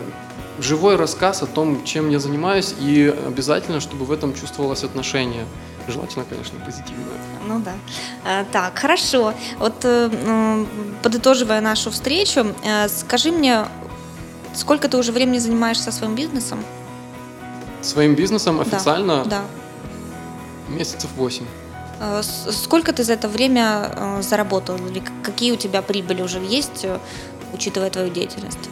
живой 0.59 0.95
рассказ 0.95 1.43
о 1.43 1.45
том, 1.45 1.83
чем 1.83 2.09
я 2.09 2.19
занимаюсь, 2.19 2.73
и 2.79 3.13
обязательно, 3.27 3.79
чтобы 3.79 4.05
в 4.05 4.11
этом 4.11 4.33
чувствовалось 4.33 4.83
отношение. 4.83 5.45
Желательно, 5.87 6.25
конечно, 6.29 6.59
позитивное. 6.65 7.05
Ну 7.47 7.59
да. 7.59 7.73
А, 8.25 8.45
так, 8.51 8.77
хорошо. 8.77 9.33
Вот 9.57 9.73
э, 9.83 10.65
подытоживая 11.01 11.61
нашу 11.61 11.91
встречу, 11.91 12.53
э, 12.65 12.89
скажи 12.89 13.31
мне, 13.31 13.65
сколько 14.53 14.89
ты 14.89 14.97
уже 14.97 15.11
времени 15.11 15.37
занимаешься 15.37 15.91
своим 15.91 16.15
бизнесом? 16.15 16.59
Своим 17.87 18.15
бизнесом 18.15 18.59
официально? 18.59 19.23
Да. 19.23 19.29
да. 19.29 20.75
Месяцев 20.77 21.09
восемь. 21.15 21.45
Э, 22.01 22.21
сколько 22.21 22.91
ты 22.91 23.03
за 23.03 23.13
это 23.13 23.29
время 23.29 23.91
э, 23.95 24.21
заработал? 24.21 24.75
Или 24.75 25.01
какие 25.23 25.53
у 25.53 25.55
тебя 25.55 25.81
прибыли 25.81 26.21
уже 26.21 26.39
есть, 26.39 26.83
э, 26.83 26.99
учитывая 27.53 27.89
твою 27.89 28.09
деятельность? 28.09 28.69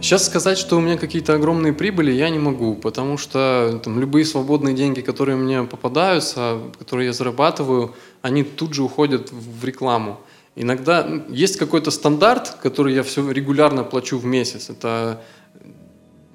Сейчас 0.00 0.26
сказать, 0.26 0.58
что 0.58 0.76
у 0.76 0.80
меня 0.80 0.98
какие-то 0.98 1.34
огромные 1.34 1.72
прибыли, 1.72 2.10
я 2.10 2.30
не 2.30 2.38
могу, 2.38 2.74
потому 2.74 3.16
что 3.16 3.80
там, 3.84 4.00
любые 4.00 4.24
свободные 4.24 4.74
деньги, 4.74 5.00
которые 5.00 5.36
мне 5.36 5.62
попадаются, 5.62 6.58
которые 6.78 7.06
я 7.06 7.12
зарабатываю, 7.12 7.94
они 8.22 8.42
тут 8.42 8.74
же 8.74 8.82
уходят 8.82 9.30
в 9.30 9.64
рекламу. 9.64 10.18
Иногда 10.56 11.06
есть 11.28 11.56
какой-то 11.56 11.90
стандарт, 11.90 12.58
который 12.60 12.94
я 12.94 13.02
все 13.02 13.30
регулярно 13.30 13.84
плачу 13.84 14.18
в 14.18 14.24
месяц. 14.24 14.68
Это 14.68 15.20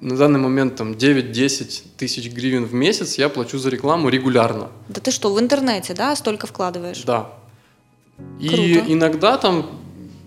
на 0.00 0.16
данный 0.16 0.38
момент 0.40 0.76
там 0.76 0.92
9-10 0.92 1.82
тысяч 1.96 2.30
гривен 2.32 2.64
в 2.64 2.72
месяц 2.74 3.18
я 3.18 3.28
плачу 3.28 3.58
за 3.58 3.68
рекламу 3.70 4.08
регулярно. 4.08 4.68
Да 4.88 5.00
ты 5.00 5.10
что, 5.10 5.32
в 5.32 5.38
интернете, 5.40 5.94
да, 5.94 6.16
столько 6.16 6.46
вкладываешь? 6.46 7.02
Да. 7.04 7.30
И 8.40 8.48
Круто. 8.48 8.92
иногда 8.92 9.36
там, 9.38 9.70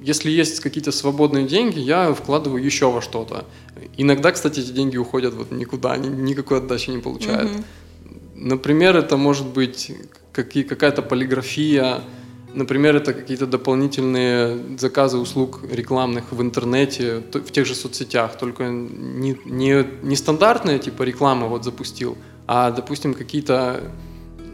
если 0.02 0.32
есть 0.32 0.60
какие-то 0.60 0.92
свободные 0.92 1.48
деньги, 1.48 1.80
я 1.80 2.14
вкладываю 2.14 2.64
еще 2.64 2.92
во 2.92 3.02
что-то. 3.02 3.46
Иногда, 3.98 4.32
кстати, 4.32 4.60
эти 4.60 4.72
деньги 4.72 4.98
уходят 4.98 5.34
вот 5.34 5.52
никуда, 5.52 5.94
они 5.94 6.10
никакой 6.10 6.58
отдачи 6.60 6.90
не 6.92 7.00
получают. 7.00 7.52
Мгм. 7.52 7.64
Например, 8.36 8.96
это 8.98 9.18
может 9.18 9.48
быть 9.48 9.92
какие- 10.32 10.64
какая-то 10.64 11.02
полиграфия, 11.02 12.02
например, 12.54 12.96
это 12.96 13.14
какие-то 13.14 13.46
дополнительные 13.48 14.78
заказы 14.78 15.18
услуг 15.18 15.62
рекламных 15.72 16.32
в 16.32 16.42
интернете, 16.42 17.22
в 17.34 17.52
тех 17.52 17.66
же 17.66 17.76
соцсетях, 17.76 18.38
только 18.38 18.64
не, 18.66 19.38
не, 19.46 19.86
не 20.02 20.16
стандартные, 20.16 20.80
типа 20.80 21.04
рекламы 21.04 21.48
вот 21.48 21.64
запустил, 21.64 22.18
а, 22.48 22.72
допустим, 22.72 23.14
какие-то 23.14 23.82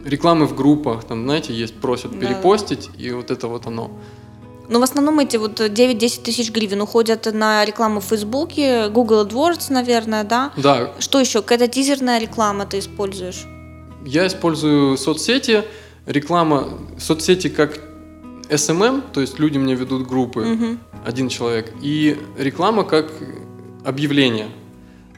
рекламы 0.04 0.46
в 0.46 0.54
группах, 0.54 1.04
там, 1.04 1.24
знаете, 1.24 1.52
есть, 1.52 1.74
просят 1.74 2.12
Да. 2.12 2.26
перепостить, 2.26 2.90
и 2.98 3.10
вот 3.12 3.30
это 3.30 3.48
вот 3.48 3.66
оно. 3.66 3.90
Ну, 4.68 4.78
в 4.78 4.82
основном 4.84 5.18
эти 5.18 5.36
вот 5.36 5.60
9-10 5.60 6.22
тысяч 6.22 6.52
гривен 6.52 6.80
уходят 6.80 7.26
на 7.32 7.64
рекламу 7.64 8.00
в 8.00 8.04
Фейсбуке, 8.04 8.88
Google 8.88 9.26
AdWords, 9.26 9.72
наверное, 9.72 10.22
да? 10.24 10.52
Да, 10.56 10.92
Что 11.00 11.18
еще? 11.18 11.42
Какая-то 11.42 11.66
тизерная 11.66 12.20
реклама 12.20 12.66
ты 12.66 12.78
используешь? 12.78 13.44
Я 14.06 14.26
использую 14.28 14.96
соцсети, 14.96 15.64
реклама, 16.06 16.68
соцсети 16.98 17.48
как 17.48 17.80
SMM, 18.50 19.02
то 19.12 19.20
есть 19.20 19.38
люди 19.38 19.58
мне 19.58 19.74
ведут 19.74 20.06
группы, 20.06 20.44
Мгм. 20.44 20.78
один 21.06 21.28
человек, 21.28 21.72
и 21.82 22.18
реклама 22.38 22.84
как 22.84 23.12
объявление. 23.84 24.48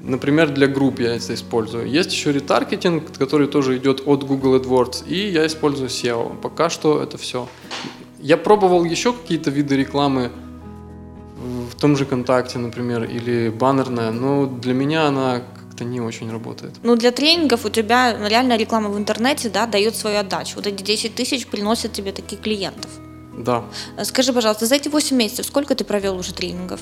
Например, 0.00 0.50
для 0.50 0.66
групп 0.66 1.00
я 1.00 1.14
это 1.16 1.32
использую. 1.34 1.88
Есть 1.88 2.12
еще 2.12 2.32
ретаргетинг, 2.32 3.16
который 3.18 3.46
тоже 3.46 3.76
идет 3.76 4.02
от 4.06 4.24
Google 4.24 4.56
AdWords, 4.56 5.06
и 5.06 5.30
я 5.30 5.46
использую 5.46 5.88
SEO. 5.88 6.40
Пока 6.40 6.70
что 6.70 7.00
это 7.00 7.16
все. 7.18 7.48
Я 8.20 8.36
пробовал 8.36 8.84
еще 8.84 9.12
какие-то 9.12 9.50
виды 9.50 9.76
рекламы 9.76 10.30
в 11.70 11.80
том 11.80 11.96
же 11.96 12.04
ВКонтакте, 12.04 12.58
например, 12.58 13.04
или 13.04 13.48
баннерная, 13.48 14.10
но 14.12 14.46
для 14.46 14.74
меня 14.74 15.06
она 15.06 15.42
как-то 15.72 15.84
не 15.84 16.00
очень 16.00 16.30
работает. 16.30 16.72
Ну, 16.82 16.96
для 16.96 17.10
тренингов 17.10 17.64
у 17.64 17.68
тебя 17.68 18.28
реально 18.28 18.56
реклама 18.56 18.90
в 18.90 18.98
интернете, 18.98 19.48
да, 19.50 19.66
дает 19.66 19.96
свою 19.96 20.18
отдачу. 20.18 20.56
Вот 20.56 20.66
эти 20.66 20.82
10 20.82 21.14
тысяч 21.14 21.46
приносят 21.46 21.92
тебе 21.92 22.12
таких 22.12 22.40
клиентов. 22.40 22.90
Да. 23.36 23.64
Э, 23.96 24.04
Скажи, 24.04 24.32
пожалуйста, 24.32 24.66
за 24.66 24.74
эти 24.74 24.88
8 24.88 25.16
месяцев 25.16 25.46
сколько 25.46 25.74
ты 25.74 25.84
провел 25.84 26.16
уже 26.18 26.32
тренингов? 26.34 26.80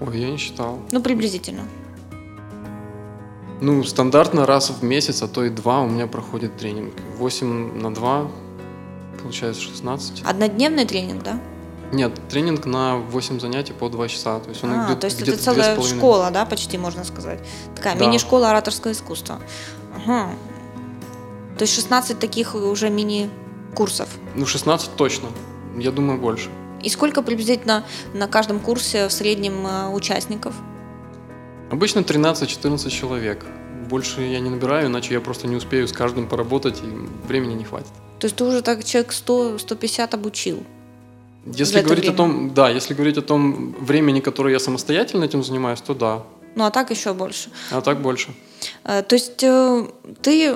Ой, 0.00 0.18
я 0.20 0.30
не 0.30 0.36
считал. 0.38 0.78
Ну, 0.90 1.00
приблизительно. 1.00 1.62
Ну, 3.60 3.84
стандартно 3.84 4.44
раз 4.44 4.70
в 4.70 4.82
месяц, 4.82 5.22
а 5.22 5.28
то 5.28 5.44
и 5.44 5.48
два 5.50 5.80
у 5.82 5.88
меня 5.88 6.08
проходит 6.08 6.56
тренинг. 6.56 6.94
8 7.18 7.78
на 7.80 7.94
2, 7.94 8.28
получается 9.22 9.62
16. 9.62 10.22
Однодневный 10.24 10.84
тренинг, 10.84 11.22
да? 11.22 11.38
Нет, 11.92 12.18
тренинг 12.28 12.66
на 12.66 12.96
8 12.96 13.38
занятий 13.38 13.72
по 13.72 13.88
2 13.88 14.08
часа. 14.08 14.40
То 14.40 14.48
есть 14.50 14.64
он 14.64 14.72
А, 14.72 14.86
идет 14.88 15.00
то 15.00 15.04
есть 15.04 15.20
это 15.20 15.36
целая 15.38 15.76
2,5. 15.76 15.96
школа, 15.96 16.30
да, 16.32 16.44
почти 16.44 16.76
можно 16.78 17.04
сказать. 17.04 17.38
Такая 17.76 17.94
Да. 17.96 18.04
мини-школа 18.04 18.50
ораторского 18.50 18.90
искусства. 18.92 19.38
Ага. 19.94 20.30
То 21.56 21.62
есть 21.62 21.74
16 21.74 22.18
таких 22.18 22.56
уже 22.56 22.90
мини-курсов. 22.90 24.08
Ну, 24.34 24.44
16 24.46 24.96
точно. 24.96 25.28
Я 25.78 25.90
думаю, 25.90 26.18
больше. 26.20 26.50
И 26.82 26.88
сколько 26.88 27.22
приблизительно 27.22 27.84
на 28.14 28.26
каждом 28.26 28.60
курсе 28.60 29.08
в 29.08 29.12
среднем 29.12 29.66
э, 29.66 29.88
участников? 29.88 30.54
Обычно 31.70 32.00
13-14 32.00 32.90
человек. 32.90 33.44
Больше 33.88 34.22
я 34.22 34.40
не 34.40 34.50
набираю, 34.50 34.86
иначе 34.86 35.14
я 35.14 35.20
просто 35.20 35.46
не 35.46 35.56
успею 35.56 35.86
с 35.86 35.92
каждым 35.92 36.26
поработать, 36.26 36.80
и 36.82 37.26
времени 37.28 37.54
не 37.54 37.64
хватит. 37.64 37.92
То 38.18 38.26
есть 38.26 38.36
ты 38.36 38.44
уже 38.44 38.62
так 38.62 38.84
человек 38.84 39.12
100-150 39.12 40.14
обучил. 40.14 40.62
Если 41.46 41.80
говорить 41.80 42.04
о 42.04 42.12
время. 42.12 42.16
том, 42.16 42.54
да, 42.54 42.70
если 42.70 42.94
говорить 42.94 43.18
о 43.18 43.22
том 43.22 43.74
времени, 43.80 44.20
которое 44.20 44.52
я 44.52 44.60
самостоятельно 44.60 45.24
этим 45.24 45.42
занимаюсь, 45.42 45.80
то 45.80 45.94
да. 45.94 46.22
Ну, 46.54 46.64
а 46.64 46.70
так 46.70 46.90
еще 46.90 47.14
больше. 47.14 47.50
А 47.70 47.80
так 47.80 48.00
больше. 48.00 48.28
Э, 48.84 49.02
То 49.02 49.16
есть 49.16 49.42
э, 49.42 49.86
ты 50.20 50.54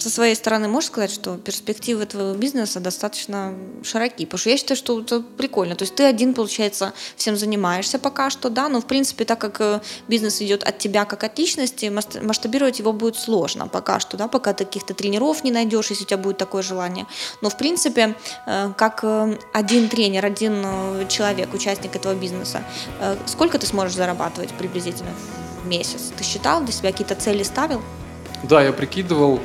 со 0.00 0.10
своей 0.10 0.34
стороны 0.34 0.68
можешь 0.68 0.88
сказать, 0.88 1.10
что 1.10 1.36
перспективы 1.36 2.06
твоего 2.06 2.34
бизнеса 2.34 2.80
достаточно 2.80 3.54
широки? 3.82 4.24
Потому 4.24 4.38
что 4.38 4.50
я 4.50 4.56
считаю, 4.56 4.76
что 4.76 5.00
это 5.00 5.20
прикольно. 5.20 5.76
То 5.76 5.82
есть 5.82 5.94
ты 5.94 6.04
один, 6.04 6.34
получается, 6.34 6.92
всем 7.16 7.36
занимаешься 7.36 7.98
пока 7.98 8.30
что, 8.30 8.48
да, 8.48 8.68
но 8.68 8.80
в 8.80 8.86
принципе, 8.86 9.24
так 9.24 9.38
как 9.38 9.60
э, 9.60 9.80
бизнес 10.08 10.40
идет 10.40 10.62
от 10.62 10.78
тебя 10.78 11.04
как 11.04 11.24
от 11.24 11.38
личности, 11.38 11.86
мас- 11.86 12.20
масштабировать 12.22 12.78
его 12.78 12.92
будет 12.92 13.16
сложно 13.16 13.68
пока 13.68 14.00
что, 14.00 14.16
да, 14.16 14.28
пока 14.28 14.54
ты 14.54 14.64
каких-то 14.64 14.94
тренеров 14.94 15.44
не 15.44 15.50
найдешь, 15.50 15.90
если 15.90 16.04
у 16.04 16.06
тебя 16.06 16.18
будет 16.18 16.38
такое 16.38 16.62
желание. 16.62 17.06
Но 17.42 17.50
в 17.50 17.56
принципе, 17.56 18.16
э, 18.46 18.72
как 18.76 19.00
э, 19.02 19.38
один 19.52 19.88
тренер, 19.88 20.24
один 20.24 20.64
человек, 21.08 21.52
участник 21.54 21.96
этого 21.96 22.14
бизнеса, 22.14 22.62
сколько 23.26 23.58
ты 23.58 23.66
сможешь 23.66 23.94
зарабатывать 23.94 24.50
приблизительно 24.50 25.10
в 25.62 25.66
месяц? 25.66 26.12
Ты 26.16 26.24
считал 26.24 26.62
для 26.62 26.72
себя 26.72 26.90
какие-то 26.90 27.14
цели 27.14 27.42
ставил? 27.42 27.82
Да, 28.42 28.62
я 28.62 28.72
прикидывал, 28.72 29.40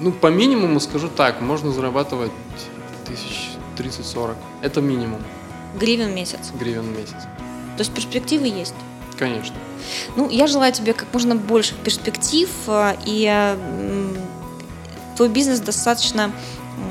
ну, 0.00 0.12
по 0.12 0.28
минимуму 0.28 0.80
скажу 0.80 1.08
так, 1.08 1.40
можно 1.40 1.72
зарабатывать 1.72 2.32
тысяч 3.06 3.50
30-40. 3.78 4.36
Это 4.62 4.80
минимум 4.80 5.20
Гривен 5.78 6.12
в 6.12 6.14
месяц. 6.14 6.50
гривен 6.58 6.82
в 6.82 6.98
месяц. 6.98 7.22
То 7.76 7.80
есть 7.80 7.92
перспективы 7.92 8.46
есть. 8.46 8.74
Конечно. 9.18 9.56
Ну, 10.16 10.28
я 10.30 10.46
желаю 10.46 10.72
тебе 10.72 10.92
как 10.92 11.12
можно 11.12 11.34
больше 11.34 11.74
перспектив, 11.84 12.48
э, 12.66 12.94
и 13.06 13.56
твой 15.16 15.28
бизнес 15.28 15.60
достаточно 15.60 16.32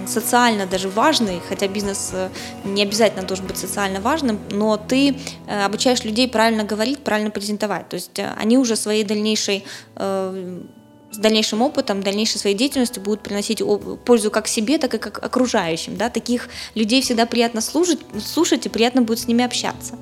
социально 0.05 0.65
даже 0.65 0.89
важный, 0.89 1.41
хотя 1.47 1.67
бизнес 1.67 2.11
э, 2.13 2.29
не 2.65 2.81
обязательно 2.83 3.23
должен 3.23 3.45
быть 3.45 3.57
социально 3.57 4.01
важным, 4.01 4.39
но 4.51 4.77
ты 4.77 5.17
э, 5.47 5.63
обучаешь 5.63 6.03
людей 6.03 6.27
правильно 6.27 6.63
говорить, 6.63 6.99
правильно 6.99 7.29
презентовать. 7.29 7.89
То 7.89 7.95
есть 7.95 8.19
они 8.37 8.57
уже 8.57 8.75
своей 8.75 9.03
дальнейшей 9.03 9.65
с 11.17 11.19
дальнейшим 11.19 11.63
опытом, 11.63 12.03
дальнейшей 12.03 12.39
своей 12.39 12.55
деятельностью 12.55 13.01
будут 13.01 13.23
приносить 13.23 13.61
пользу 14.05 14.29
как 14.29 14.47
себе, 14.47 14.77
так 14.77 14.93
и 14.93 14.97
как 14.99 15.23
окружающим. 15.23 15.97
Да? 15.97 16.09
Таких 16.09 16.47
людей 16.75 17.01
всегда 17.01 17.25
приятно 17.25 17.61
слушать, 17.61 17.99
слушать 18.23 18.67
и 18.67 18.69
приятно 18.69 19.01
будет 19.01 19.19
с 19.19 19.27
ними 19.27 19.43
общаться. 19.43 19.95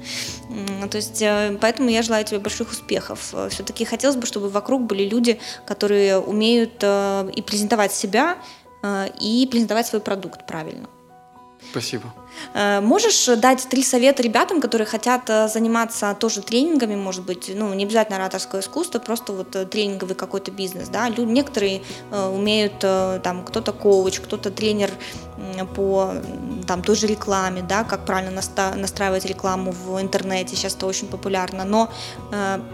То 0.92 0.98
есть, 0.98 1.22
э, 1.22 1.58
поэтому 1.62 1.90
я 1.90 2.02
желаю 2.02 2.26
тебе 2.26 2.40
больших 2.40 2.72
успехов. 2.72 3.34
Все-таки 3.50 3.86
хотелось 3.86 4.18
бы, 4.18 4.26
чтобы 4.26 4.50
вокруг 4.50 4.84
были 4.84 5.08
люди, 5.08 5.40
которые 5.66 6.20
умеют 6.20 6.74
э, 6.82 7.32
и 7.34 7.42
презентовать 7.42 7.94
себя, 7.94 8.38
э, 8.84 9.08
и 9.22 9.48
презентовать 9.50 9.88
свой 9.88 10.02
продукт 10.02 10.46
правильно. 10.46 10.90
Спасибо. 11.72 12.14
Э, 12.54 12.82
Можешь 12.82 13.26
дать 13.38 13.68
три 13.70 13.84
совета 13.84 14.24
ребятам, 14.24 14.62
которые 14.62 14.88
хотят 14.88 15.30
э, 15.30 15.48
заниматься 15.48 16.16
тоже 16.20 16.42
тренингами, 16.42 16.96
может 16.96 17.24
быть, 17.26 17.52
ну, 17.54 17.74
не 17.74 17.84
обязательно 17.86 18.18
ораторское 18.18 18.62
искусство, 18.62 19.00
просто 19.00 19.34
вот 19.34 19.56
э, 19.56 19.66
тренинговый 19.66 20.16
какой-то 20.16 20.52
бизнес, 20.52 20.90
да, 20.90 21.10
Лю- 21.10 21.26
некоторые 21.26 21.82
умеют, 22.12 22.80
там, 22.80 23.44
кто-то 23.46 23.72
коуч, 23.74 24.20
кто-то 24.20 24.52
тренер 24.52 24.92
по 25.76 26.14
там, 26.68 26.82
той 26.82 26.96
же 26.96 27.08
рекламе, 27.08 27.62
да, 27.62 27.84
как 27.84 28.06
правильно 28.06 28.32
наста- 28.32 28.76
настраивать 28.76 29.26
рекламу 29.26 29.72
в 29.72 30.00
интернете, 30.02 30.56
сейчас 30.56 30.76
это 30.76 30.86
очень 30.86 31.08
популярно, 31.08 31.66
но 31.66 31.92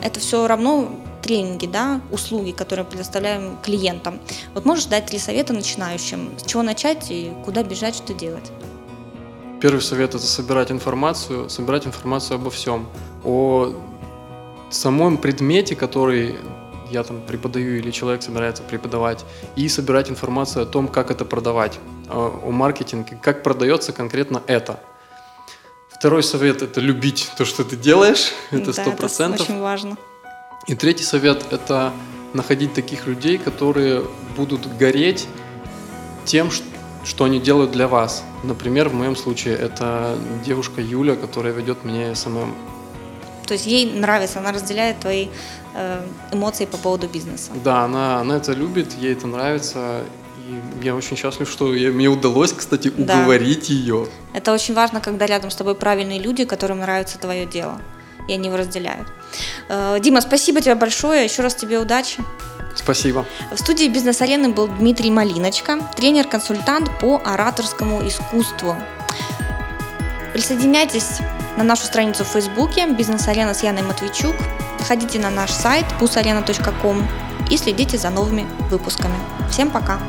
это 0.01 0.19
все 0.19 0.47
равно 0.47 0.89
тренинги, 1.21 1.65
да, 1.65 2.01
услуги, 2.11 2.51
которые 2.51 2.85
предоставляем 2.85 3.57
клиентам. 3.63 4.19
Вот 4.53 4.65
можешь 4.65 4.85
дать 4.85 5.05
три 5.05 5.19
совета 5.19 5.53
начинающим, 5.53 6.37
с 6.37 6.43
чего 6.43 6.63
начать 6.63 7.09
и 7.09 7.31
куда 7.45 7.63
бежать, 7.63 7.95
что 7.95 8.13
делать? 8.13 8.51
Первый 9.61 9.81
совет– 9.81 10.09
это 10.15 10.25
собирать 10.25 10.71
информацию, 10.71 11.49
собирать 11.49 11.85
информацию 11.85 12.35
обо 12.35 12.49
всем. 12.49 12.87
О 13.23 13.73
самом 14.71 15.17
предмете, 15.17 15.75
который 15.75 16.35
я 16.89 17.03
там 17.03 17.21
преподаю 17.21 17.77
или 17.77 17.91
человек 17.91 18.23
собирается 18.23 18.63
преподавать, 18.63 19.23
и 19.55 19.69
собирать 19.69 20.09
информацию 20.09 20.63
о 20.63 20.65
том, 20.65 20.87
как 20.87 21.11
это 21.11 21.25
продавать, 21.25 21.79
о, 22.09 22.49
маркетинге, 22.51 23.17
как 23.21 23.43
продается 23.43 23.93
конкретно 23.93 24.41
это. 24.47 24.79
Второй 25.89 26.23
совет– 26.23 26.61
это 26.63 26.81
любить 26.81 27.31
то, 27.37 27.45
что 27.45 27.63
ты 27.63 27.75
делаешь, 27.75 28.31
это 28.49 28.73
Да, 28.73 28.81
сто 28.81 28.91
процентов. 28.91 29.41
очень 29.47 29.59
важно. 29.59 29.95
И 30.67 30.73
третий 30.75 31.03
совет– 31.03 31.45
это 31.51 31.93
находить 32.33 32.73
таких 32.73 33.05
людей, 33.05 33.37
которые 33.37 34.03
будут 34.35 34.65
гореть 34.77 35.27
тем, 36.25 36.49
ш- 36.49 36.63
что 37.03 37.25
они 37.25 37.39
делают 37.39 37.71
для 37.71 37.87
вас. 37.87 38.23
Например, 38.43 38.89
в 38.89 38.93
моем 38.93 39.15
случае 39.15 39.55
это 39.55 40.17
девушка 40.45 40.81
Юля, 40.81 41.15
которая 41.15 41.53
ведет 41.53 41.83
мне 41.83 42.13
SMM. 42.15 42.53
То 43.47 43.53
есть 43.53 43.65
ей 43.65 43.91
нравится, 43.91 44.39
она 44.39 44.51
разделяет 44.51 44.99
твои 44.99 45.27
э, 45.75 46.01
эмоции 46.31 46.65
по 46.65 46.77
поводу 46.77 47.07
бизнеса. 47.07 47.51
Да, 47.63 47.83
она, 47.83 48.19
она 48.19 48.37
это 48.37 48.53
любит, 48.53 48.93
ей 48.93 49.13
это 49.13 49.27
нравится. 49.27 50.01
И 50.47 50.85
я 50.85 50.95
очень 50.95 51.17
счастлив, 51.17 51.49
что 51.49 51.73
я- 51.73 51.91
мне 51.91 52.07
удалось, 52.07 52.53
кстати, 52.53 52.91
Да. 52.97 53.13
уговорить 53.19 53.69
ее. 53.69 54.07
Это 54.33 54.53
очень 54.53 54.73
важно, 54.73 55.01
когда 55.01 55.25
рядом 55.25 55.49
с 55.49 55.55
тобой 55.55 55.75
правильные 55.75 56.19
люди, 56.19 56.45
которым 56.45 56.79
нравится 56.79 57.17
твое 57.19 57.45
дело. 57.45 57.81
и 58.27 58.33
они 58.33 58.47
его 58.49 58.57
разделяют. 58.57 59.07
Э, 59.67 59.97
Дима, 59.99 60.21
спасибо 60.21 60.61
тебе 60.61 60.75
большое, 60.75 61.23
еще 61.25 61.41
раз 61.41 61.55
тебе 61.55 61.79
удачи. 61.79 62.19
Спасибо. 62.75 63.25
В 63.51 63.57
студии 63.57 63.87
бизнес-арены 63.87 64.49
был 64.49 64.67
Дмитрий 64.67 65.11
Малиночка, 65.11 65.79
тренер-консультант 65.95 66.89
по 66.99 67.21
ораторскому 67.23 68.07
искусству. 68.07 68.75
Присоединяйтесь 70.33 71.19
на 71.57 71.63
нашу 71.63 71.85
страницу 71.85 72.23
в 72.23 72.27
Фейсбуке 72.27 72.87
«Бизнес-арена» 72.87 73.53
с 73.53 73.63
Яной 73.63 73.83
Матвейчук. 73.83 74.35
Заходите 74.79 75.19
на 75.19 75.29
наш 75.29 75.51
сайт 75.51 75.85
pusarena.com 75.99 77.03
и 77.49 77.57
следите 77.57 77.97
за 77.97 78.09
новыми 78.09 78.47
выпусками. 78.69 79.15
Всем 79.49 79.69
пока! 79.69 79.99